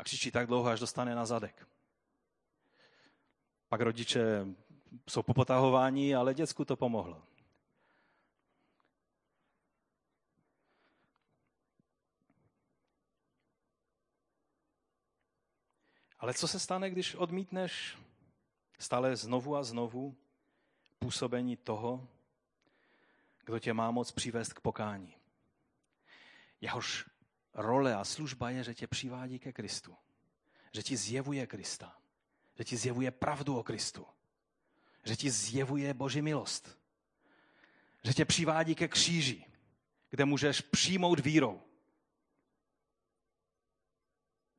[0.00, 1.68] A křičí tak dlouho, až dostane na zadek.
[3.68, 4.46] Pak rodiče
[5.08, 7.22] jsou popotahováni, ale děcku to pomohlo.
[16.18, 17.98] Ale co se stane, když odmítneš
[18.78, 20.16] stále znovu a znovu
[20.98, 22.08] působení toho,
[23.44, 25.16] kdo tě má moc přivést k pokání?
[26.60, 27.10] Jehož
[27.54, 29.96] role a služba je, že tě přivádí ke Kristu.
[30.72, 31.96] Že ti zjevuje Krista.
[32.58, 34.06] Že ti zjevuje pravdu o Kristu.
[35.04, 36.78] Že ti zjevuje Boží milost.
[38.04, 39.44] Že tě přivádí ke kříži,
[40.10, 41.62] kde můžeš přijmout vírou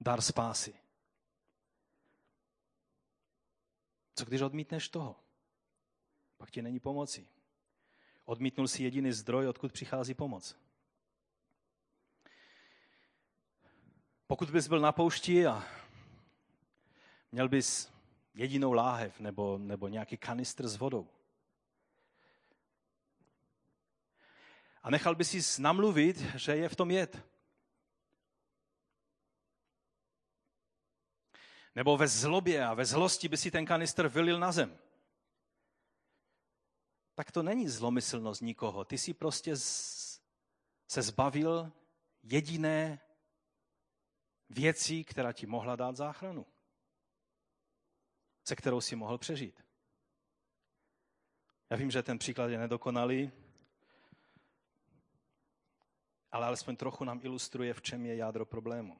[0.01, 0.73] dar spásy.
[4.15, 5.15] Co když odmítneš toho?
[6.38, 7.27] Pak ti není pomoci.
[8.25, 10.56] Odmítnul si jediný zdroj, odkud přichází pomoc.
[14.31, 15.63] Pokud bys byl na poušti a
[17.31, 17.91] měl bys
[18.33, 21.07] jedinou láhev nebo, nebo nějaký kanistr s vodou
[24.83, 27.25] a nechal bys si namluvit, že je v tom jed,
[31.75, 34.79] Nebo ve zlobě a ve zlosti by si ten kanistr vylil na zem.
[37.15, 38.85] Tak to není zlomyslnost nikoho.
[38.85, 39.57] Ty si prostě
[40.87, 41.71] se zbavil
[42.23, 42.99] jediné
[44.51, 46.45] věcí, která ti mohla dát záchranu.
[48.43, 49.65] Se kterou si mohl přežít.
[51.69, 53.31] Já vím, že ten příklad je nedokonalý,
[56.31, 58.97] ale alespoň trochu nám ilustruje, v čem je jádro problému.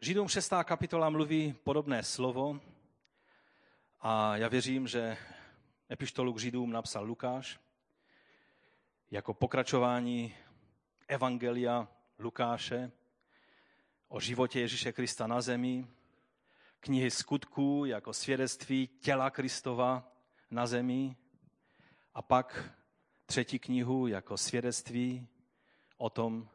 [0.00, 0.52] Židům 6.
[0.64, 2.60] kapitola mluví podobné slovo
[4.00, 5.16] a já věřím, že
[5.90, 7.60] epištolu k Židům napsal Lukáš
[9.10, 10.34] jako pokračování
[11.12, 12.92] Evangelia Lukáše
[14.08, 15.86] o životě Ježíše Krista na zemi,
[16.80, 20.12] knihy skutků jako svědectví těla Kristova
[20.50, 21.16] na zemi
[22.14, 22.70] a pak
[23.26, 25.28] třetí knihu jako svědectví
[25.96, 26.48] o tom,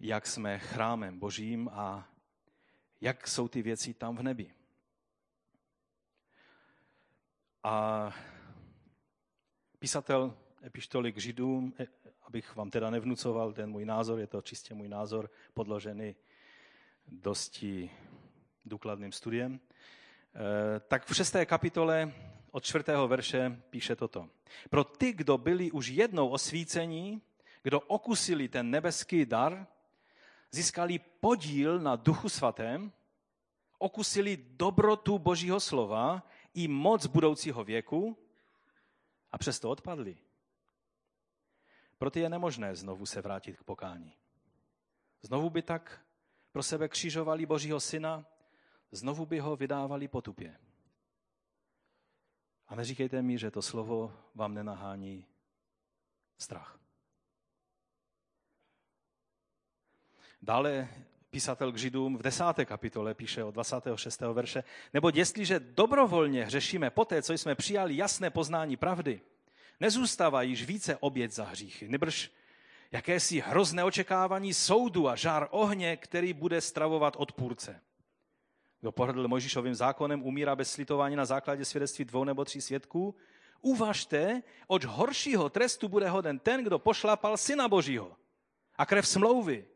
[0.00, 2.08] jak jsme chrámem božím a
[3.00, 4.54] jak jsou ty věci tam v nebi.
[7.62, 8.10] A
[9.78, 11.86] písatel epištoly k Židům, eh,
[12.28, 16.16] abych vám teda nevnucoval ten můj názor, je to čistě můj názor, podložený
[17.06, 17.90] dosti
[18.64, 22.12] důkladným studiem, eh, tak v šesté kapitole
[22.50, 24.28] od čtvrtého verše píše toto.
[24.70, 27.22] Pro ty, kdo byli už jednou osvícení,
[27.62, 29.66] kdo okusili ten nebeský dar,
[30.50, 32.92] získali podíl na Duchu Svatém,
[33.78, 36.22] okusili dobrotu Božího slova
[36.54, 38.16] i moc budoucího věku
[39.32, 40.16] a přesto odpadli.
[41.98, 44.12] Proto je nemožné znovu se vrátit k pokání.
[45.22, 46.00] Znovu by tak
[46.52, 48.26] pro sebe křižovali Božího syna,
[48.92, 50.58] znovu by ho vydávali potupě.
[52.68, 55.26] A neříkejte mi, že to slovo vám nenahání
[56.38, 56.78] strach.
[60.42, 60.88] Dále
[61.30, 64.20] písatel k Židům v desáté kapitole píše od 26.
[64.20, 69.20] verše, nebo jestliže dobrovolně hřešíme poté, co jsme přijali jasné poznání pravdy,
[69.80, 72.30] nezůstává již více oběd za hříchy, nebrž
[72.92, 77.80] jakési hrozné očekávání soudu a žár ohně, který bude stravovat odpůrce.
[78.80, 83.14] Kdo pohrdl Mojžíšovým zákonem, umírá bez slitování na základě svědectví dvou nebo tří svědků.
[83.60, 88.16] Uvažte, oč horšího trestu bude hoden ten, kdo pošlapal syna Božího
[88.76, 89.66] a krev smlouvy,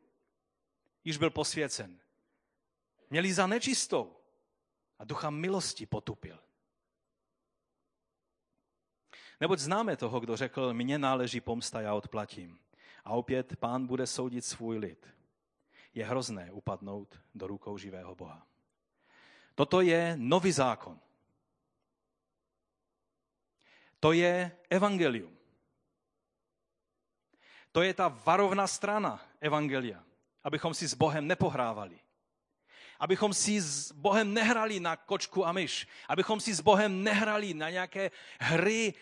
[1.04, 1.98] již byl posvěcen.
[3.10, 4.16] Měli za nečistou
[4.98, 6.38] a ducha milosti potupil.
[9.42, 12.58] Neboť známe toho, kdo řekl, mně náleží pomsta, já odplatím.
[13.04, 15.02] A opět pán bude soudit svůj lid.
[15.94, 18.46] Je hrozné upadnout do rukou živého Boha.
[19.54, 21.00] Toto je nový zákon.
[24.00, 25.34] To je evangelium.
[27.72, 30.04] To je ta varovná strana evangelia
[30.44, 31.98] abychom si s Bohem nepohrávali.
[32.98, 35.88] Abychom si s Bohem nehrali na kočku a myš.
[36.08, 38.94] Abychom si s Bohem nehrali na nějaké hry,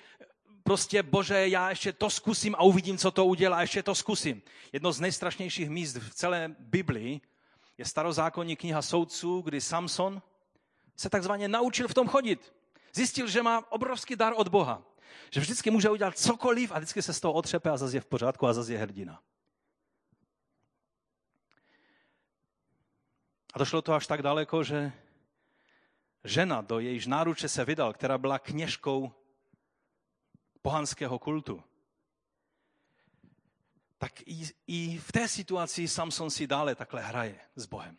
[0.70, 4.42] prostě bože, já ještě to zkusím a uvidím, co to udělá, ještě to zkusím.
[4.72, 7.20] Jedno z nejstrašnějších míst v celé Biblii
[7.78, 10.22] je starozákonní kniha soudců, kdy Samson
[10.96, 12.54] se takzvaně naučil v tom chodit.
[12.94, 14.82] Zjistil, že má obrovský dar od Boha.
[15.30, 18.06] Že vždycky může udělat cokoliv a vždycky se z toho otřepe a zase je v
[18.06, 19.20] pořádku a zase je hrdina.
[23.54, 24.92] A došlo to až tak daleko, že
[26.24, 29.19] žena, do jejíž náruče se vydal, která byla kněžkou
[30.62, 31.64] pohanského kultu,
[33.98, 37.98] tak i, i v té situaci Samson si dále takhle hraje s Bohem.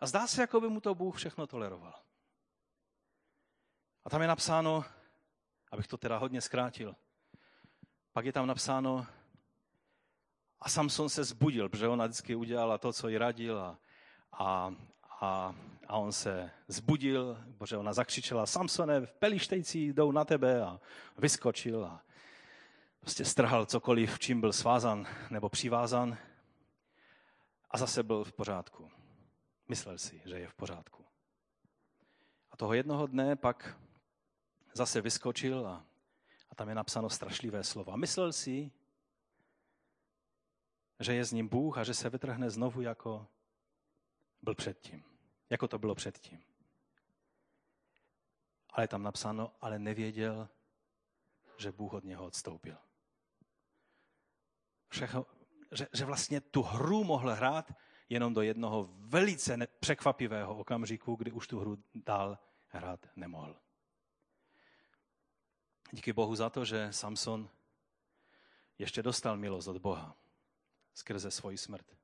[0.00, 1.94] A zdá se, jako by mu to Bůh všechno toleroval.
[4.04, 4.84] A tam je napsáno,
[5.72, 6.96] abych to teda hodně zkrátil,
[8.12, 9.06] pak je tam napsáno,
[10.60, 13.78] a Samson se zbudil, protože ona vždycky udělala to, co jí radil a,
[14.32, 14.74] a,
[15.20, 15.54] a,
[15.86, 20.80] a on se zbudil, protože ona zakřičela, Samsone, pelištejci jdou na tebe a
[21.18, 22.02] vyskočil a
[23.00, 26.18] prostě strhal cokoliv, čím byl svázan nebo přivázan
[27.70, 28.90] a zase byl v pořádku.
[29.68, 31.04] Myslel si, že je v pořádku.
[32.50, 33.76] A toho jednoho dne pak
[34.74, 35.86] zase vyskočil a,
[36.50, 37.96] a tam je napsáno strašlivé slova.
[37.96, 38.70] Myslel si,
[41.00, 43.26] že je s ním Bůh a že se vytrhne znovu, jako
[44.42, 45.07] byl předtím.
[45.50, 46.42] Jako to bylo předtím.
[48.70, 50.48] Ale tam napsáno, ale nevěděl,
[51.56, 52.76] že Bůh od něho odstoupil.
[54.88, 55.26] Všechno,
[55.72, 57.72] že, že vlastně tu hru mohl hrát
[58.08, 62.38] jenom do jednoho velice překvapivého okamžiku, kdy už tu hru dál
[62.68, 63.56] hrát nemohl.
[65.92, 67.50] Díky Bohu za to, že Samson
[68.78, 70.16] ještě dostal milost od Boha
[70.94, 71.96] skrze svoji smrt.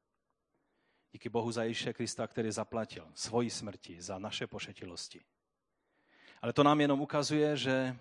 [1.14, 5.20] Díky Bohu za Ježíše Krista, který zaplatil svoji smrti za naše pošetilosti.
[6.42, 7.96] Ale to nám jenom ukazuje, že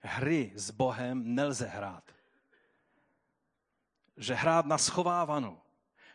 [0.00, 2.04] hry s Bohem nelze hrát.
[4.16, 5.60] Že hrát na schovávanou.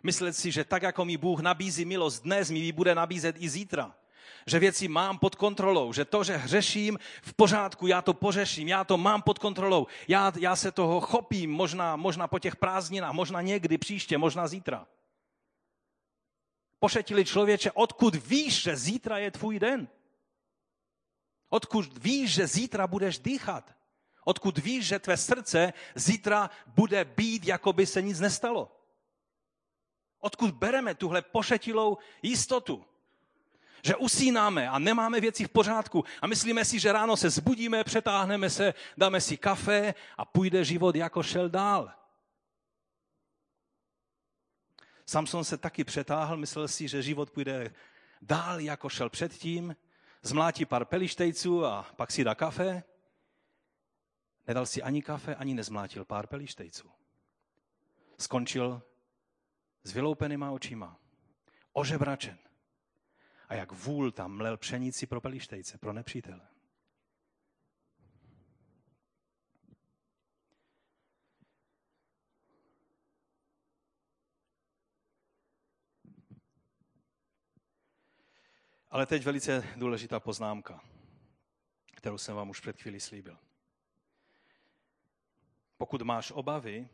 [0.04, 3.50] Myslet si, že tak, jako mi Bůh nabízí milost dnes, mi ji bude nabízet i
[3.50, 3.96] zítra
[4.48, 8.84] že věci mám pod kontrolou, že to, že hřeším, v pořádku, já to pořeším, já
[8.84, 13.42] to mám pod kontrolou, já, já se toho chopím, možná, možná po těch prázdninách, možná
[13.42, 14.88] někdy příště, možná zítra.
[16.80, 19.88] Pošetili člověče, odkud víš, že zítra je tvůj den?
[21.50, 23.76] Odkud víš, že zítra budeš dýchat?
[24.26, 28.76] Odkud víš, že tvé srdce zítra bude být, jako by se nic nestalo?
[30.20, 32.86] Odkud bereme tuhle pošetilou jistotu?
[33.84, 38.50] Že usínáme a nemáme věci v pořádku a myslíme si, že ráno se zbudíme, přetáhneme
[38.50, 41.99] se, dáme si kafe a půjde život jako šel dál.
[45.10, 47.74] Samson se taky přetáhl, myslel si, že život půjde
[48.22, 49.76] dál, jako šel předtím,
[50.22, 52.84] zmlátí pár pelištejců a pak si dá kafe.
[54.48, 56.92] Nedal si ani kafe, ani nezmlátil pár pelištejců.
[58.18, 58.82] Skončil
[59.84, 61.00] s vyloupenýma očima,
[61.74, 62.38] ožebračen
[63.48, 66.48] a jak vůl tam mlel pšenici pro pelištejce, pro nepřítele.
[78.92, 80.82] Ale teď velice důležitá poznámka,
[81.96, 83.38] kterou jsem vám už před chvílí slíbil.
[85.78, 86.90] Pokud máš obavy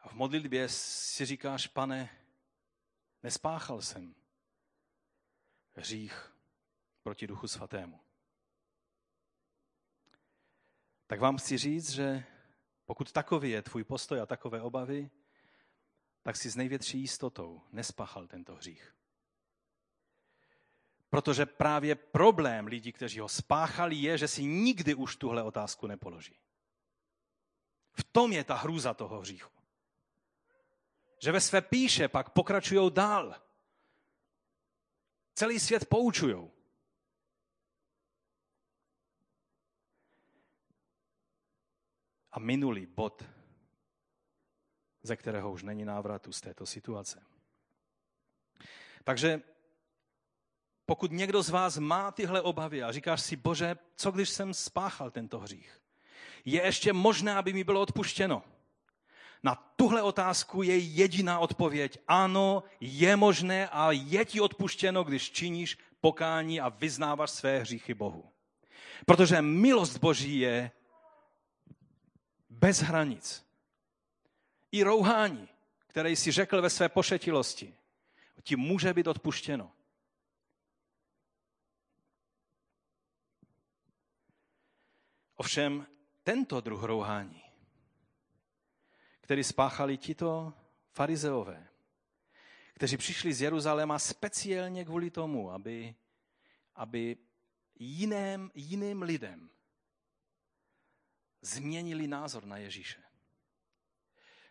[0.00, 2.10] a v modlitbě si říkáš, pane,
[3.22, 4.14] nespáchal jsem,
[5.74, 6.32] hřích
[7.02, 8.00] proti Duchu Svatému.
[11.06, 12.24] Tak vám chci říct, že
[12.84, 15.10] pokud takový je tvůj postoj a takové obavy,
[16.22, 18.94] tak si s největší jistotou nespáchal tento hřích.
[21.14, 26.38] Protože právě problém lidí, kteří ho spáchali, je, že si nikdy už tuhle otázku nepoloží.
[27.92, 29.52] V tom je ta hrůza toho hříchu.
[31.22, 33.42] Že ve své píše pak pokračují dál.
[35.34, 36.50] Celý svět poučují.
[42.32, 43.24] A minulý bod,
[45.02, 47.26] ze kterého už není návratu z této situace.
[49.04, 49.53] Takže
[50.86, 55.10] pokud někdo z vás má tyhle obavy a říkáš si, bože, co když jsem spáchal
[55.10, 55.80] tento hřích?
[56.44, 58.42] Je ještě možné, aby mi bylo odpuštěno?
[59.42, 61.98] Na tuhle otázku je jediná odpověď.
[62.08, 68.24] Ano, je možné a je ti odpuštěno, když činíš pokání a vyznáváš své hříchy Bohu.
[69.06, 70.70] Protože milost Boží je
[72.50, 73.46] bez hranic.
[74.72, 75.48] I rouhání,
[75.86, 77.74] které jsi řekl ve své pošetilosti,
[78.42, 79.70] ti může být odpuštěno.
[85.36, 85.86] Ovšem,
[86.22, 87.44] tento druh rouhání
[89.24, 90.52] který spáchali tito
[90.92, 91.66] farizeové,
[92.74, 95.94] kteří přišli z Jeruzaléma speciálně kvůli tomu, aby,
[96.74, 97.16] aby
[97.78, 99.50] jiným, jiným lidem
[101.42, 103.02] změnili názor na Ježíše.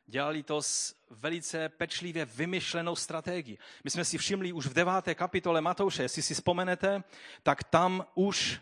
[0.06, 3.60] Dělali to s velice pečlivě vymyšlenou strategií.
[3.84, 7.04] My jsme si všimli už v deváté kapitole Matouše, jestli si vzpomenete,
[7.44, 8.60] tak tam už,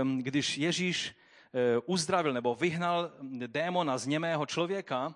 [0.00, 1.17] ehm, když Ježíš
[1.84, 3.12] uzdravil nebo vyhnal
[3.46, 5.14] démona z němého člověka,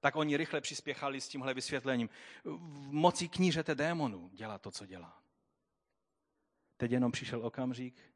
[0.00, 2.08] tak oni rychle přispěchali s tímhle vysvětlením.
[2.44, 5.22] V moci knížete démonů dělá to, co dělá.
[6.76, 8.14] Teď jenom přišel okamžik,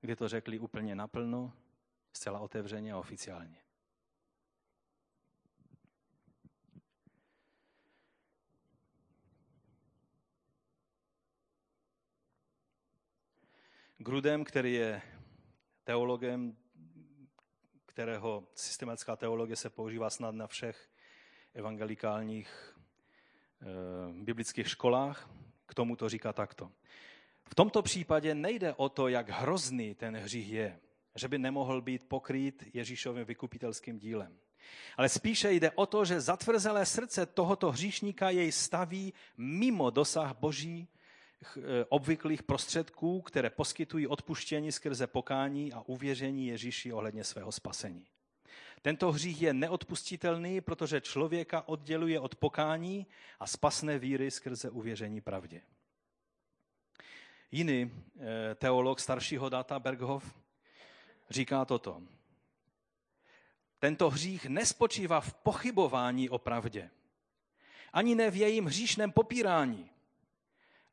[0.00, 1.52] kdy to řekli úplně naplno,
[2.12, 3.56] zcela otevřeně a oficiálně.
[13.98, 15.02] Grudem, který je
[15.84, 16.56] teologem,
[17.86, 20.90] kterého systematická teologie se používá snad na všech
[21.54, 22.76] evangelikálních
[23.60, 25.30] e, biblických školách,
[25.66, 26.72] k tomu to říká takto.
[27.44, 30.80] V tomto případě nejde o to, jak hrozný ten hřích je,
[31.14, 34.38] že by nemohl být pokrýt Ježíšovým vykupitelským dílem.
[34.96, 40.88] Ale spíše jde o to, že zatvrzelé srdce tohoto hříšníka jej staví mimo dosah boží
[41.88, 48.06] obvyklých prostředků, které poskytují odpuštění skrze pokání a uvěření Ježíši ohledně svého spasení.
[48.82, 53.06] Tento hřích je neodpustitelný, protože člověka odděluje od pokání
[53.40, 55.62] a spasné víry skrze uvěření pravdě.
[57.50, 57.90] Jiný
[58.20, 60.34] eh, teolog staršího data Berghoff
[61.30, 62.02] říká toto.
[63.78, 66.90] Tento hřích nespočívá v pochybování o pravdě,
[67.92, 69.90] ani ne v jejím hříšném popírání,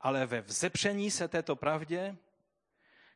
[0.01, 2.17] ale ve vzepření se této pravdě,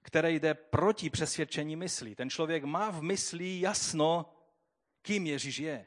[0.02, 2.16] které jde proti přesvědčení myslí.
[2.16, 4.34] Ten člověk má v mysli jasno,
[5.02, 5.86] kým Ježíš je.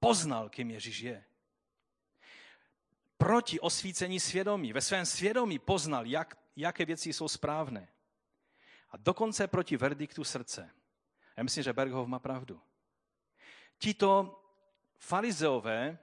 [0.00, 1.24] Poznal, kým Ježíš je.
[3.16, 4.72] Proti osvícení svědomí.
[4.72, 7.88] Ve svém svědomí poznal, jak, jaké věci jsou správné.
[8.90, 10.70] A dokonce proti verdiktu srdce.
[11.36, 12.60] Já myslím, že Berghoff má pravdu.
[13.78, 14.42] Tito
[14.98, 15.98] farizeové,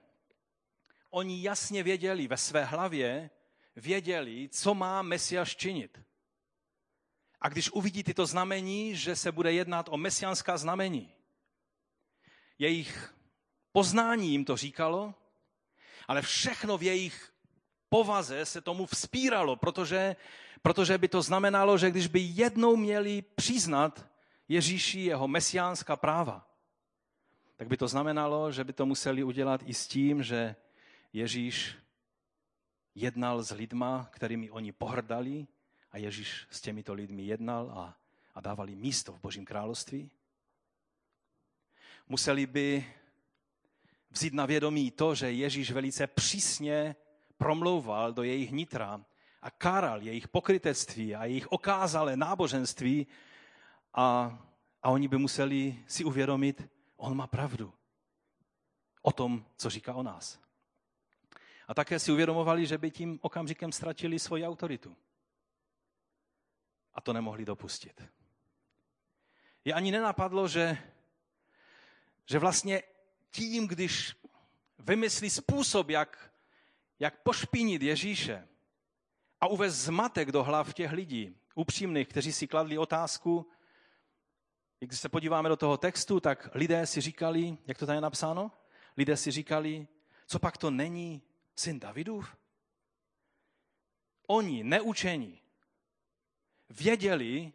[1.10, 3.30] oni jasně věděli ve své hlavě,
[3.78, 6.00] věděli, co má Mesiáš činit.
[7.40, 11.12] A když uvidí tyto znamení, že se bude jednat o mesiánská znamení,
[12.58, 13.14] jejich
[13.72, 15.14] poznání jim to říkalo,
[16.08, 17.32] ale všechno v jejich
[17.88, 20.16] povaze se tomu vzpíralo, protože,
[20.62, 24.06] protože by to znamenalo, že když by jednou měli přiznat
[24.48, 26.48] Ježíši jeho mesiánská práva,
[27.56, 30.56] tak by to znamenalo, že by to museli udělat i s tím, že
[31.12, 31.76] Ježíš
[32.94, 35.46] jednal s lidma, kterými oni pohrdali
[35.90, 37.96] a Ježíš s těmito lidmi jednal a,
[38.34, 40.10] a dávali místo v Božím království.
[42.08, 42.94] Museli by
[44.10, 46.96] vzít na vědomí to, že Ježíš velice přísně
[47.36, 49.04] promlouval do jejich nitra
[49.42, 53.06] a káral jejich pokrytectví a jejich okázalé náboženství
[53.94, 54.38] a,
[54.82, 57.72] a oni by museli si uvědomit, on má pravdu
[59.02, 60.47] o tom, co říká o nás.
[61.68, 64.96] A také si uvědomovali, že by tím okamžikem ztratili svoji autoritu.
[66.94, 68.02] A to nemohli dopustit.
[69.64, 70.78] Je ani nenapadlo, že,
[72.26, 72.82] že vlastně
[73.30, 74.16] tím, když
[74.78, 76.32] vymyslí způsob, jak,
[76.98, 78.48] jak pošpinit Ježíše
[79.40, 83.50] a uvést zmatek do hlav těch lidí, upřímných, kteří si kladli otázku,
[84.78, 88.50] když se podíváme do toho textu, tak lidé si říkali, jak to tady je napsáno?
[88.96, 89.88] Lidé si říkali,
[90.26, 91.22] co pak to není
[91.58, 92.36] syn Davidův?
[94.26, 95.40] Oni, neučení,
[96.70, 97.52] věděli,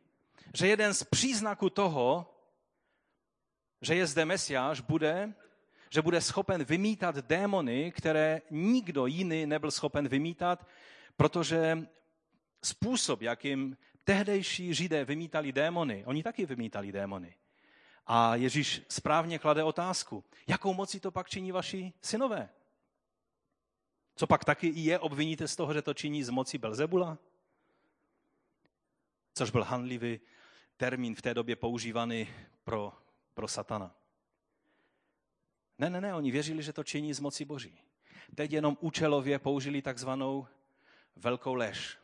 [0.53, 2.29] že jeden z příznaků toho,
[3.81, 5.33] že je zde Mesiáš, bude,
[5.89, 10.67] že bude schopen vymítat démony, které nikdo jiný nebyl schopen vymítat,
[11.17, 11.87] protože
[12.63, 17.35] způsob, jakým tehdejší židé vymítali démony, oni taky vymítali démony.
[18.07, 22.49] A Ježíš správně klade otázku, jakou moci to pak činí vaši synové?
[24.15, 27.17] Co pak taky i je obviníte z toho, že to činí z moci Belzebula?
[29.33, 30.19] Což byl hanlivý
[30.77, 32.27] termín v té době používaný
[32.63, 32.93] pro,
[33.33, 33.95] pro satana.
[35.79, 37.81] Ne, ne, ne, oni věřili, že to činí z moci Boží.
[38.35, 40.47] Teď jenom účelově použili takzvanou
[41.15, 41.97] velkou lež.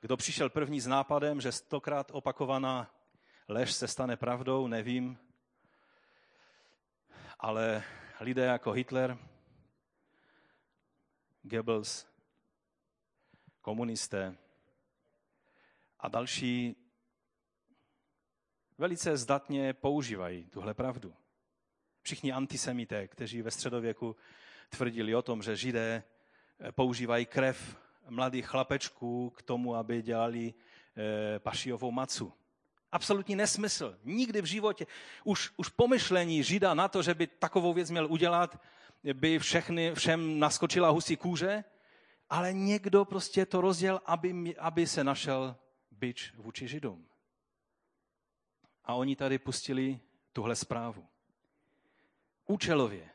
[0.00, 2.94] Kdo přišel první s nápadem, že stokrát opakovaná
[3.48, 5.18] lež se stane pravdou, nevím.
[7.38, 7.84] Ale
[8.20, 9.18] lidé jako Hitler
[11.48, 12.06] Goebbels,
[13.60, 14.36] komunisté
[16.00, 16.76] a další
[18.78, 21.14] velice zdatně používají tuhle pravdu.
[22.02, 24.16] Všichni antisemité, kteří ve středověku
[24.68, 26.02] tvrdili o tom, že židé
[26.70, 27.78] používají krev
[28.08, 32.32] mladých chlapečků k tomu, aby dělali eh, pašiovou macu.
[32.92, 33.98] Absolutní nesmysl.
[34.04, 34.86] Nikdy v životě.
[35.24, 38.60] Už, už pomyšlení Žida na to, že by takovou věc měl udělat,
[39.12, 41.64] by všechny, všem naskočila husí kůže,
[42.30, 45.56] ale někdo prostě to rozděl, aby, aby se našel
[45.90, 47.08] byč vůči Židům.
[48.84, 50.00] A oni tady pustili
[50.32, 51.06] tuhle zprávu.
[52.46, 53.10] Účelově.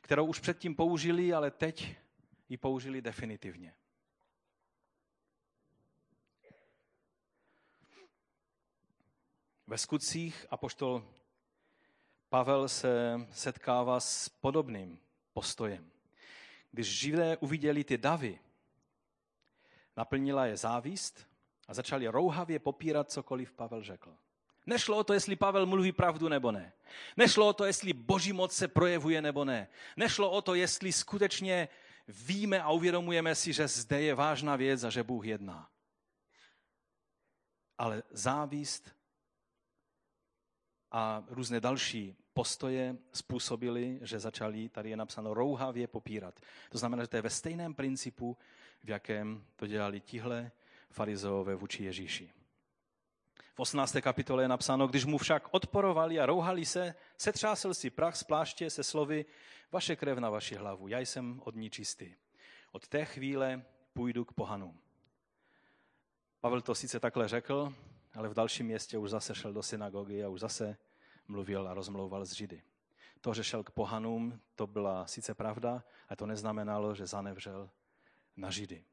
[0.00, 1.96] Kterou už předtím použili, ale teď
[2.48, 3.74] ji použili definitivně.
[9.66, 11.14] Ve skutcích apoštol
[12.34, 14.98] Pavel se setkává s podobným
[15.32, 15.90] postojem.
[16.70, 18.38] Když židé uviděli ty davy,
[19.96, 21.26] naplnila je závist
[21.68, 24.16] a začali rouhavě popírat cokoliv Pavel řekl.
[24.66, 26.72] Nešlo o to, jestli Pavel mluví pravdu nebo ne.
[27.16, 29.68] Nešlo o to, jestli boží moc se projevuje nebo ne.
[29.96, 31.68] Nešlo o to, jestli skutečně
[32.08, 35.70] víme a uvědomujeme si, že zde je vážná věc a že Bůh jedná.
[37.78, 38.94] Ale závist
[40.90, 46.40] a různé další postoje způsobily, že začali, tady je napsáno, rouhavě popírat.
[46.70, 48.36] To znamená, že to je ve stejném principu,
[48.84, 50.50] v jakém to dělali tihle
[50.90, 52.30] farizeové vůči Ježíši.
[53.54, 53.96] V 18.
[54.00, 58.70] kapitole je napsáno, když mu však odporovali a rouhali se, setřásl si prach z pláště
[58.70, 59.24] se slovy,
[59.72, 62.14] vaše krev na vaši hlavu, já jsem od ní čistý.
[62.72, 64.80] Od té chvíle půjdu k pohanům.
[66.40, 67.74] Pavel to sice takhle řekl,
[68.14, 70.76] ale v dalším městě už zase šel do synagogy a už zase
[71.28, 72.62] mluvil a rozmlouval s Židy.
[73.20, 77.70] To, že šel k pohanům, to byla sice pravda, ale to neznamenalo, že zanevřel
[78.36, 78.84] na Židy.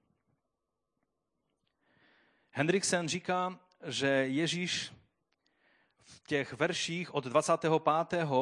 [2.52, 4.94] Hendriksen říká, že Ježíš
[5.98, 7.72] v těch verších od 25.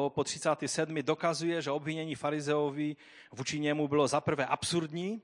[0.08, 0.94] po 37.
[1.02, 2.96] dokazuje, že obvinění farizeovi
[3.32, 5.22] vůči němu bylo zaprvé absurdní,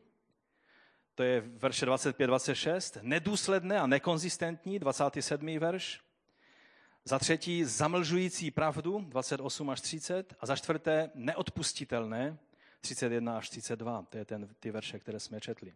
[1.15, 5.59] to je verše 25-26, nedůsledné a nekonzistentní, 27.
[5.59, 6.01] verš,
[7.09, 12.39] za třetí zamlžující pravdu, 28 až 30, a za čtvrté neodpustitelné,
[12.81, 15.75] 31 až 32, to je ten, ty verše, které jsme četli.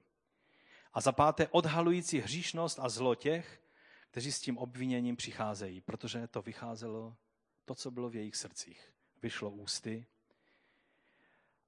[0.92, 3.62] A za páté odhalující hříšnost a zlo těch,
[4.10, 7.16] kteří s tím obviněním přicházejí, protože to vycházelo,
[7.64, 10.06] to, co bylo v jejich srdcích, vyšlo ústy.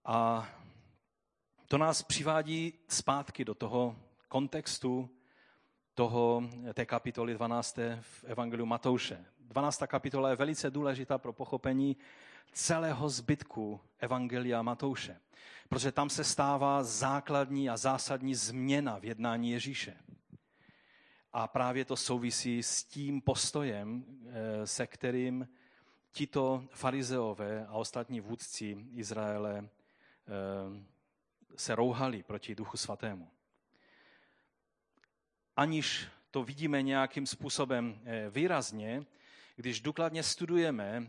[0.05, 0.49] A
[1.67, 3.97] to nás přivádí zpátky do toho
[4.29, 5.11] kontextu
[5.95, 6.43] toho,
[6.75, 7.79] té kapitoly 12.
[8.01, 9.25] v Evangeliu Matouše.
[9.53, 9.83] 12.
[9.87, 11.97] kapitola je velice důležitá pro pochopení
[12.53, 15.21] celého zbytku Evangelia Matouše,
[15.69, 19.97] protože tam se stává základní a zásadní změna v jednání Ježíše.
[21.33, 25.49] A právě to souvisí s tím postojem, eh, se kterým
[26.13, 29.69] tito farizeové a ostatní vůdci Izraele eh,
[31.57, 33.31] se rouhali proti Duchu Svatému.
[35.57, 39.07] Aniž to vidíme nějakým způsobem eh, výrazně,
[39.57, 41.07] když důkladně studujeme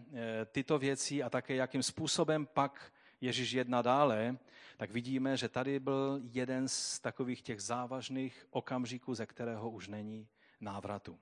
[0.52, 4.38] tyto věci a také jakým způsobem pak Ježíš jedná dále,
[4.78, 10.28] tak vidíme, že tady byl jeden z takových těch závažných okamžiků, ze kterého už není
[10.62, 11.20] návratu.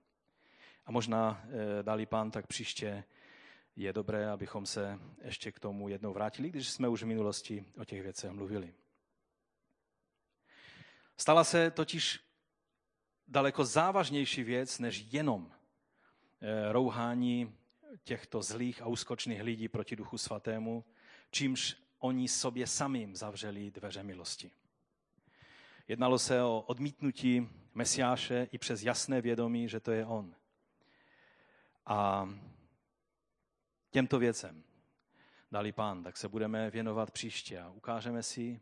[0.86, 3.04] A možná, eh, dali pán, tak příště
[3.76, 7.86] je dobré, abychom se ještě k tomu jednou vrátili, když jsme už v minulosti o
[7.86, 8.74] těch věcech mluvili.
[11.18, 12.20] Stala se totiž
[13.28, 15.61] daleko závažnější věc, než jenom eh,
[16.72, 17.56] rouhání
[18.04, 20.86] těchto zlých a úskočných lidí proti Duchu Svatému,
[21.32, 24.52] čímž oni sobě samým zavřeli dveře milosti.
[25.88, 30.36] Jednalo se o odmítnutí Mesiáše i přes jasné vědomí, že to je on.
[31.86, 32.30] A
[33.90, 34.64] těmto věcem
[35.52, 38.62] dali pán, tak se budeme věnovat příště a ukážeme si,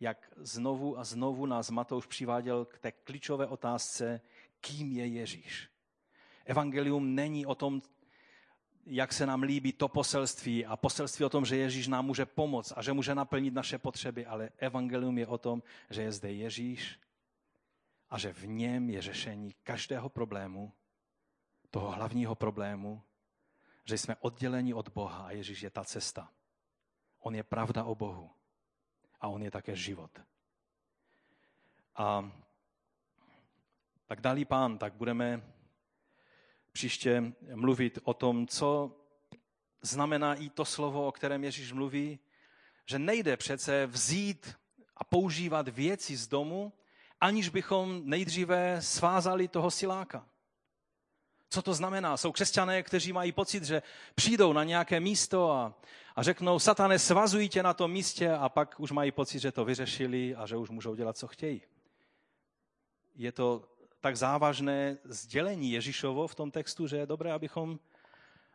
[0.00, 4.20] jak znovu a znovu nás Matouš přiváděl k té klíčové otázce,
[4.60, 5.75] kým je Ježíš.
[6.46, 7.82] Evangelium není o tom,
[8.86, 12.72] jak se nám líbí to poselství a poselství o tom, že Ježíš nám může pomoct
[12.76, 17.00] a že může naplnit naše potřeby, ale evangelium je o tom, že je zde Ježíš
[18.10, 20.72] a že v něm je řešení každého problému,
[21.70, 23.02] toho hlavního problému,
[23.84, 26.30] že jsme odděleni od Boha a Ježíš je ta cesta.
[27.18, 28.30] On je pravda o Bohu
[29.20, 30.10] a on je také život.
[31.96, 32.30] A
[34.06, 35.55] tak dalí pán, tak budeme
[36.76, 38.96] příště mluvit o tom, co
[39.82, 42.18] znamená i to slovo, o kterém Ježíš mluví,
[42.86, 44.54] že nejde přece vzít
[44.96, 46.72] a používat věci z domu,
[47.20, 50.28] aniž bychom nejdříve svázali toho siláka.
[51.50, 52.16] Co to znamená?
[52.16, 53.82] Jsou křesťané, kteří mají pocit, že
[54.14, 55.80] přijdou na nějaké místo a,
[56.16, 59.64] a řeknou, satane, svazují tě na tom místě a pak už mají pocit, že to
[59.64, 61.62] vyřešili a že už můžou dělat, co chtějí.
[63.14, 63.75] Je to
[64.06, 67.78] tak závažné sdělení Ježíšovo v tom textu, že je dobré, abychom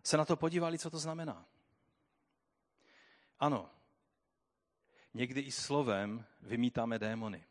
[0.04, 1.46] se na to podívali, co to znamená.
[3.40, 3.70] Ano,
[5.14, 7.44] někdy i slovem vymítáme démony.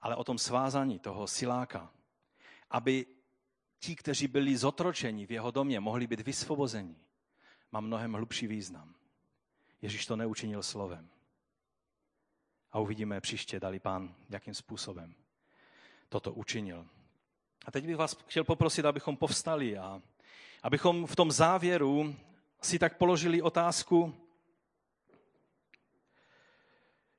[0.00, 1.90] Ale o tom svázání toho siláka,
[2.70, 3.06] aby
[3.78, 6.96] ti, kteří byli zotročeni v jeho domě, mohli být vysvobozeni,
[7.72, 8.94] má mnohem hlubší význam.
[9.82, 11.10] Ježíš to neučinil slovem.
[12.72, 15.14] A uvidíme příště, dali pán, jakým způsobem
[16.10, 16.86] toto učinil.
[17.64, 20.02] A teď bych vás chtěl poprosit, abychom povstali a
[20.62, 22.14] abychom v tom závěru
[22.62, 24.14] si tak položili otázku,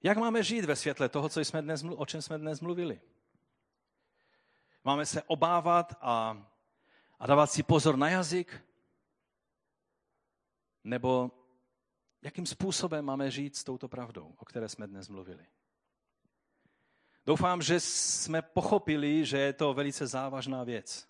[0.04, 3.02] jak máme žít ve světle toho, co jsme dnes, o čem jsme dnes mluvili.
[4.84, 6.48] Máme se obávat a,
[7.20, 8.64] a dávat si pozor na jazyk?
[10.84, 11.32] Nebo
[12.22, 15.46] jakým způsobem máme žít s touto pravdou, o které jsme dnes mluvili?
[17.26, 21.08] Doufám, že jsme pochopili, že je to velice závažná věc.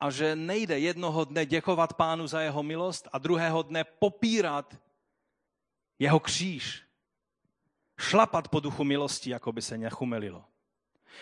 [0.00, 4.76] A že nejde jednoho dne děkovat pánu za jeho milost a druhého dne popírat
[5.98, 6.82] jeho kříž.
[7.98, 10.44] Šlapat po duchu milosti, jako by se nechumelilo.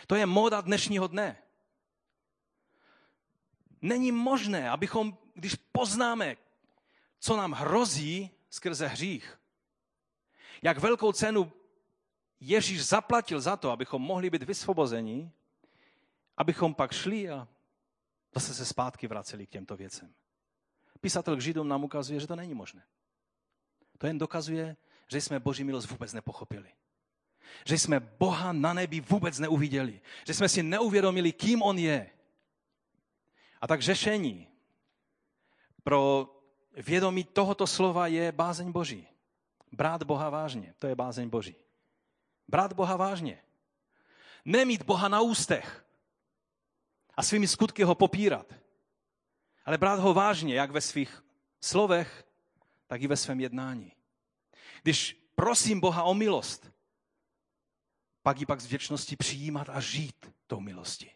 [0.07, 1.42] To je móda dnešního dne.
[3.82, 6.36] Není možné, abychom, když poznáme,
[7.18, 9.40] co nám hrozí skrze hřích,
[10.62, 11.52] jak velkou cenu
[12.45, 15.30] Ježíš zaplatil za to, abychom mohli být vysvobozeni,
[16.36, 17.49] abychom pak šli a
[18.34, 20.14] zase se zpátky vraceli k těmto věcem.
[21.01, 22.82] Písatel k Židům nám ukazuje, že to není možné.
[23.99, 24.76] To jen dokazuje,
[25.09, 26.72] že jsme Boží milost vůbec nepochopili.
[27.64, 30.01] Že jsme Boha na nebi vůbec neuviděli.
[30.26, 32.11] Že jsme si neuvědomili, kým On je.
[33.61, 34.49] A tak řešení
[35.82, 36.28] pro
[36.76, 39.09] vědomí tohoto slova je bázeň Boží.
[39.72, 41.63] Brát Boha vážně, to je bázeň Boží.
[42.49, 43.42] Brát Boha vážně.
[44.45, 45.86] Nemít Boha na ústech
[47.14, 48.55] a svými skutky ho popírat,
[49.64, 51.24] ale brát ho vážně, jak ve svých
[51.61, 52.26] slovech,
[52.86, 53.92] tak i ve svém jednání.
[54.82, 56.70] Když prosím Boha o milost,
[58.22, 61.11] pak ji pak z vděčnosti přijímat a žít tou milosti.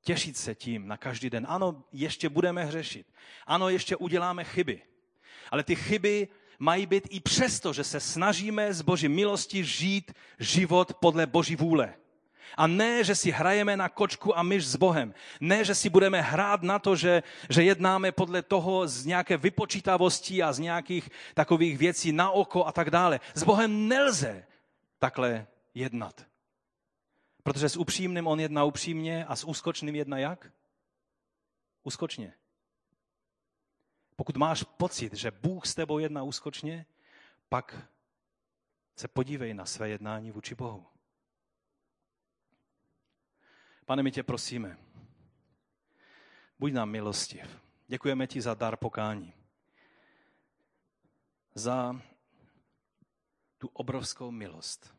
[0.00, 1.46] Těšit se tím na každý den.
[1.48, 3.12] Ano, ještě budeme hřešit.
[3.46, 4.82] Ano, ještě uděláme chyby.
[5.50, 6.28] Ale ty chyby
[6.58, 11.94] mají být i přesto, že se snažíme z Boží milosti žít život podle Boží vůle.
[12.56, 15.14] A ne, že si hrajeme na kočku a myš s Bohem.
[15.40, 20.42] Ne, že si budeme hrát na to, že, že jednáme podle toho z nějaké vypočítavosti
[20.42, 23.20] a z nějakých takových věcí na oko a tak dále.
[23.34, 24.46] S Bohem nelze
[24.98, 26.26] takhle jednat.
[27.42, 30.52] Protože s upřímným on jedná upřímně a s úskočným jedná jak?
[31.84, 32.32] Úskočně.
[34.16, 36.86] Pokud máš pocit, že Bůh s tebou jedná úskočně,
[37.48, 37.90] pak
[38.96, 40.86] se podívej na své jednání vůči Bohu.
[43.86, 44.78] Pane, my tě prosíme,
[46.58, 47.62] buď nám milostiv.
[47.88, 49.34] Děkujeme ti za dar pokání.
[51.54, 52.00] Za
[53.58, 54.94] tu obrovskou milost,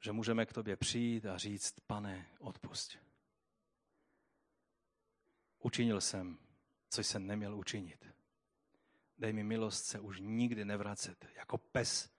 [0.00, 2.98] že můžeme k tobě přijít a říct, pane, odpust.
[5.58, 6.38] Učinil jsem
[6.90, 8.06] co jsem neměl učinit.
[9.18, 11.26] Dej mi milost se už nikdy nevracet.
[11.36, 12.10] Jako pes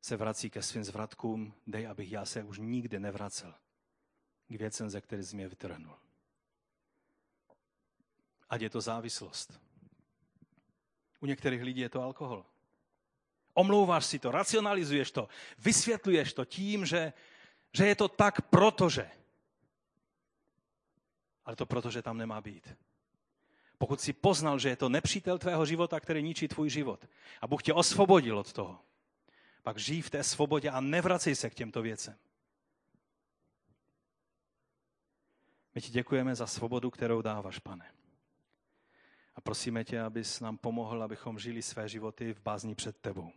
[0.00, 3.54] se vrací ke svým zvratkům, dej, abych já se už nikdy nevracel
[4.48, 5.96] k věcem, ze kterých jsi mě vytrhnul.
[8.50, 9.60] Ať je to závislost.
[11.20, 12.46] U některých lidí je to alkohol.
[13.54, 15.28] Omlouváš si to, racionalizuješ to,
[15.58, 17.12] vysvětluješ to tím, že,
[17.72, 19.10] že je to tak, protože.
[21.44, 22.76] Ale to proto, že tam nemá být.
[23.78, 27.08] Pokud si poznal, že je to nepřítel tvého života, který ničí tvůj život
[27.40, 28.78] a Bůh tě osvobodil od toho,
[29.62, 32.16] pak žij v té svobodě a nevracej se k těmto věcem.
[35.74, 37.90] My ti děkujeme za svobodu, kterou dáváš, pane.
[39.34, 43.32] A prosíme tě, abys nám pomohl, abychom žili své životy v bázni před tebou.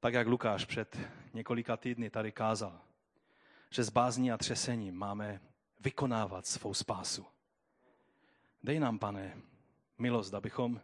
[0.00, 0.98] Tak jak Lukáš před
[1.34, 2.80] několika týdny tady kázal,
[3.70, 5.40] že s bázní a třesením máme
[5.80, 7.26] vykonávat svou spásu.
[8.64, 9.42] Dej nám, pane,
[9.98, 10.80] milost, abychom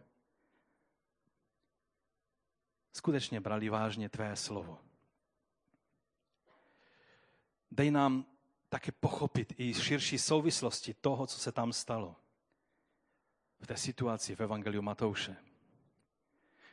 [2.93, 4.79] skutečně brali vážně tvé slovo.
[7.71, 8.25] Dej nám
[8.69, 12.15] také pochopit i širší souvislosti toho, co se tam stalo
[13.59, 15.35] v té situaci v Evangeliu Matouše.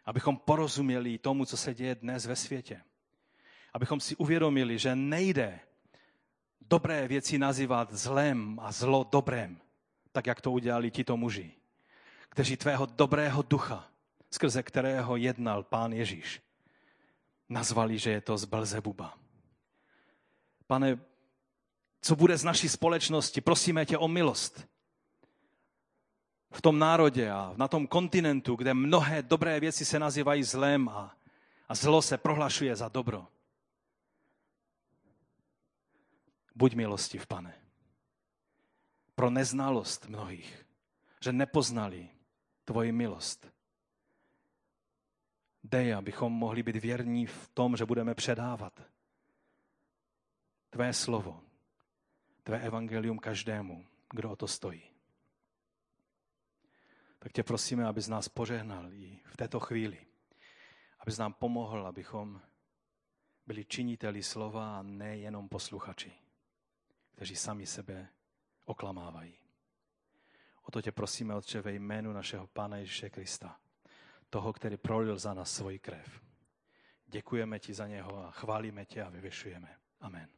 [0.05, 2.83] Abychom porozuměli tomu, co se děje dnes ve světě.
[3.73, 5.61] Abychom si uvědomili, že nejde
[6.61, 9.68] dobré věci nazývat zlem a zlo dobrém
[10.19, 11.53] tak jak to udělali tito muži,
[12.29, 13.89] kteří tvého dobrého ducha,
[14.31, 16.43] skrze kterého jednal pán Ježíš,
[17.49, 19.14] nazvali, že je to z Belzebuba.
[20.66, 20.99] Pane,
[22.03, 23.41] co bude z naší společnosti?
[23.41, 24.66] Prosíme tě o milost.
[26.51, 31.16] V tom národě a na tom kontinentu, kde mnohé dobré věci se nazývají zlem a,
[31.69, 33.27] a zlo se prohlašuje za dobro.
[36.55, 37.68] Buď milostiv, pane.
[39.19, 40.66] Pro neznalost mnohých,
[41.23, 42.09] že nepoznali
[42.64, 43.53] tvoji milost.
[45.64, 48.83] Dej, abychom mohli být věrní v tom, že budeme předávat
[50.71, 51.43] tvé slovo,
[52.43, 54.83] tvé evangelium každému, kdo o to stojí.
[57.19, 60.07] Tak tě prosíme, abys nás požehnal i v této chvíli.
[61.01, 62.43] Abys nám pomohl, abychom
[63.47, 66.12] byli činiteli slova a ne jenom posluchači,
[67.11, 68.09] kteří sami sebe
[68.69, 69.39] oklamávají.
[70.62, 73.57] O to tě prosíme, Otče, ve jménu našeho Pána Ježíše Krista,
[74.31, 76.21] toho, který prolil za nás svoji krev.
[77.07, 79.77] Děkujeme ti za něho a chválíme tě a vyvěšujeme.
[80.01, 80.38] Amen.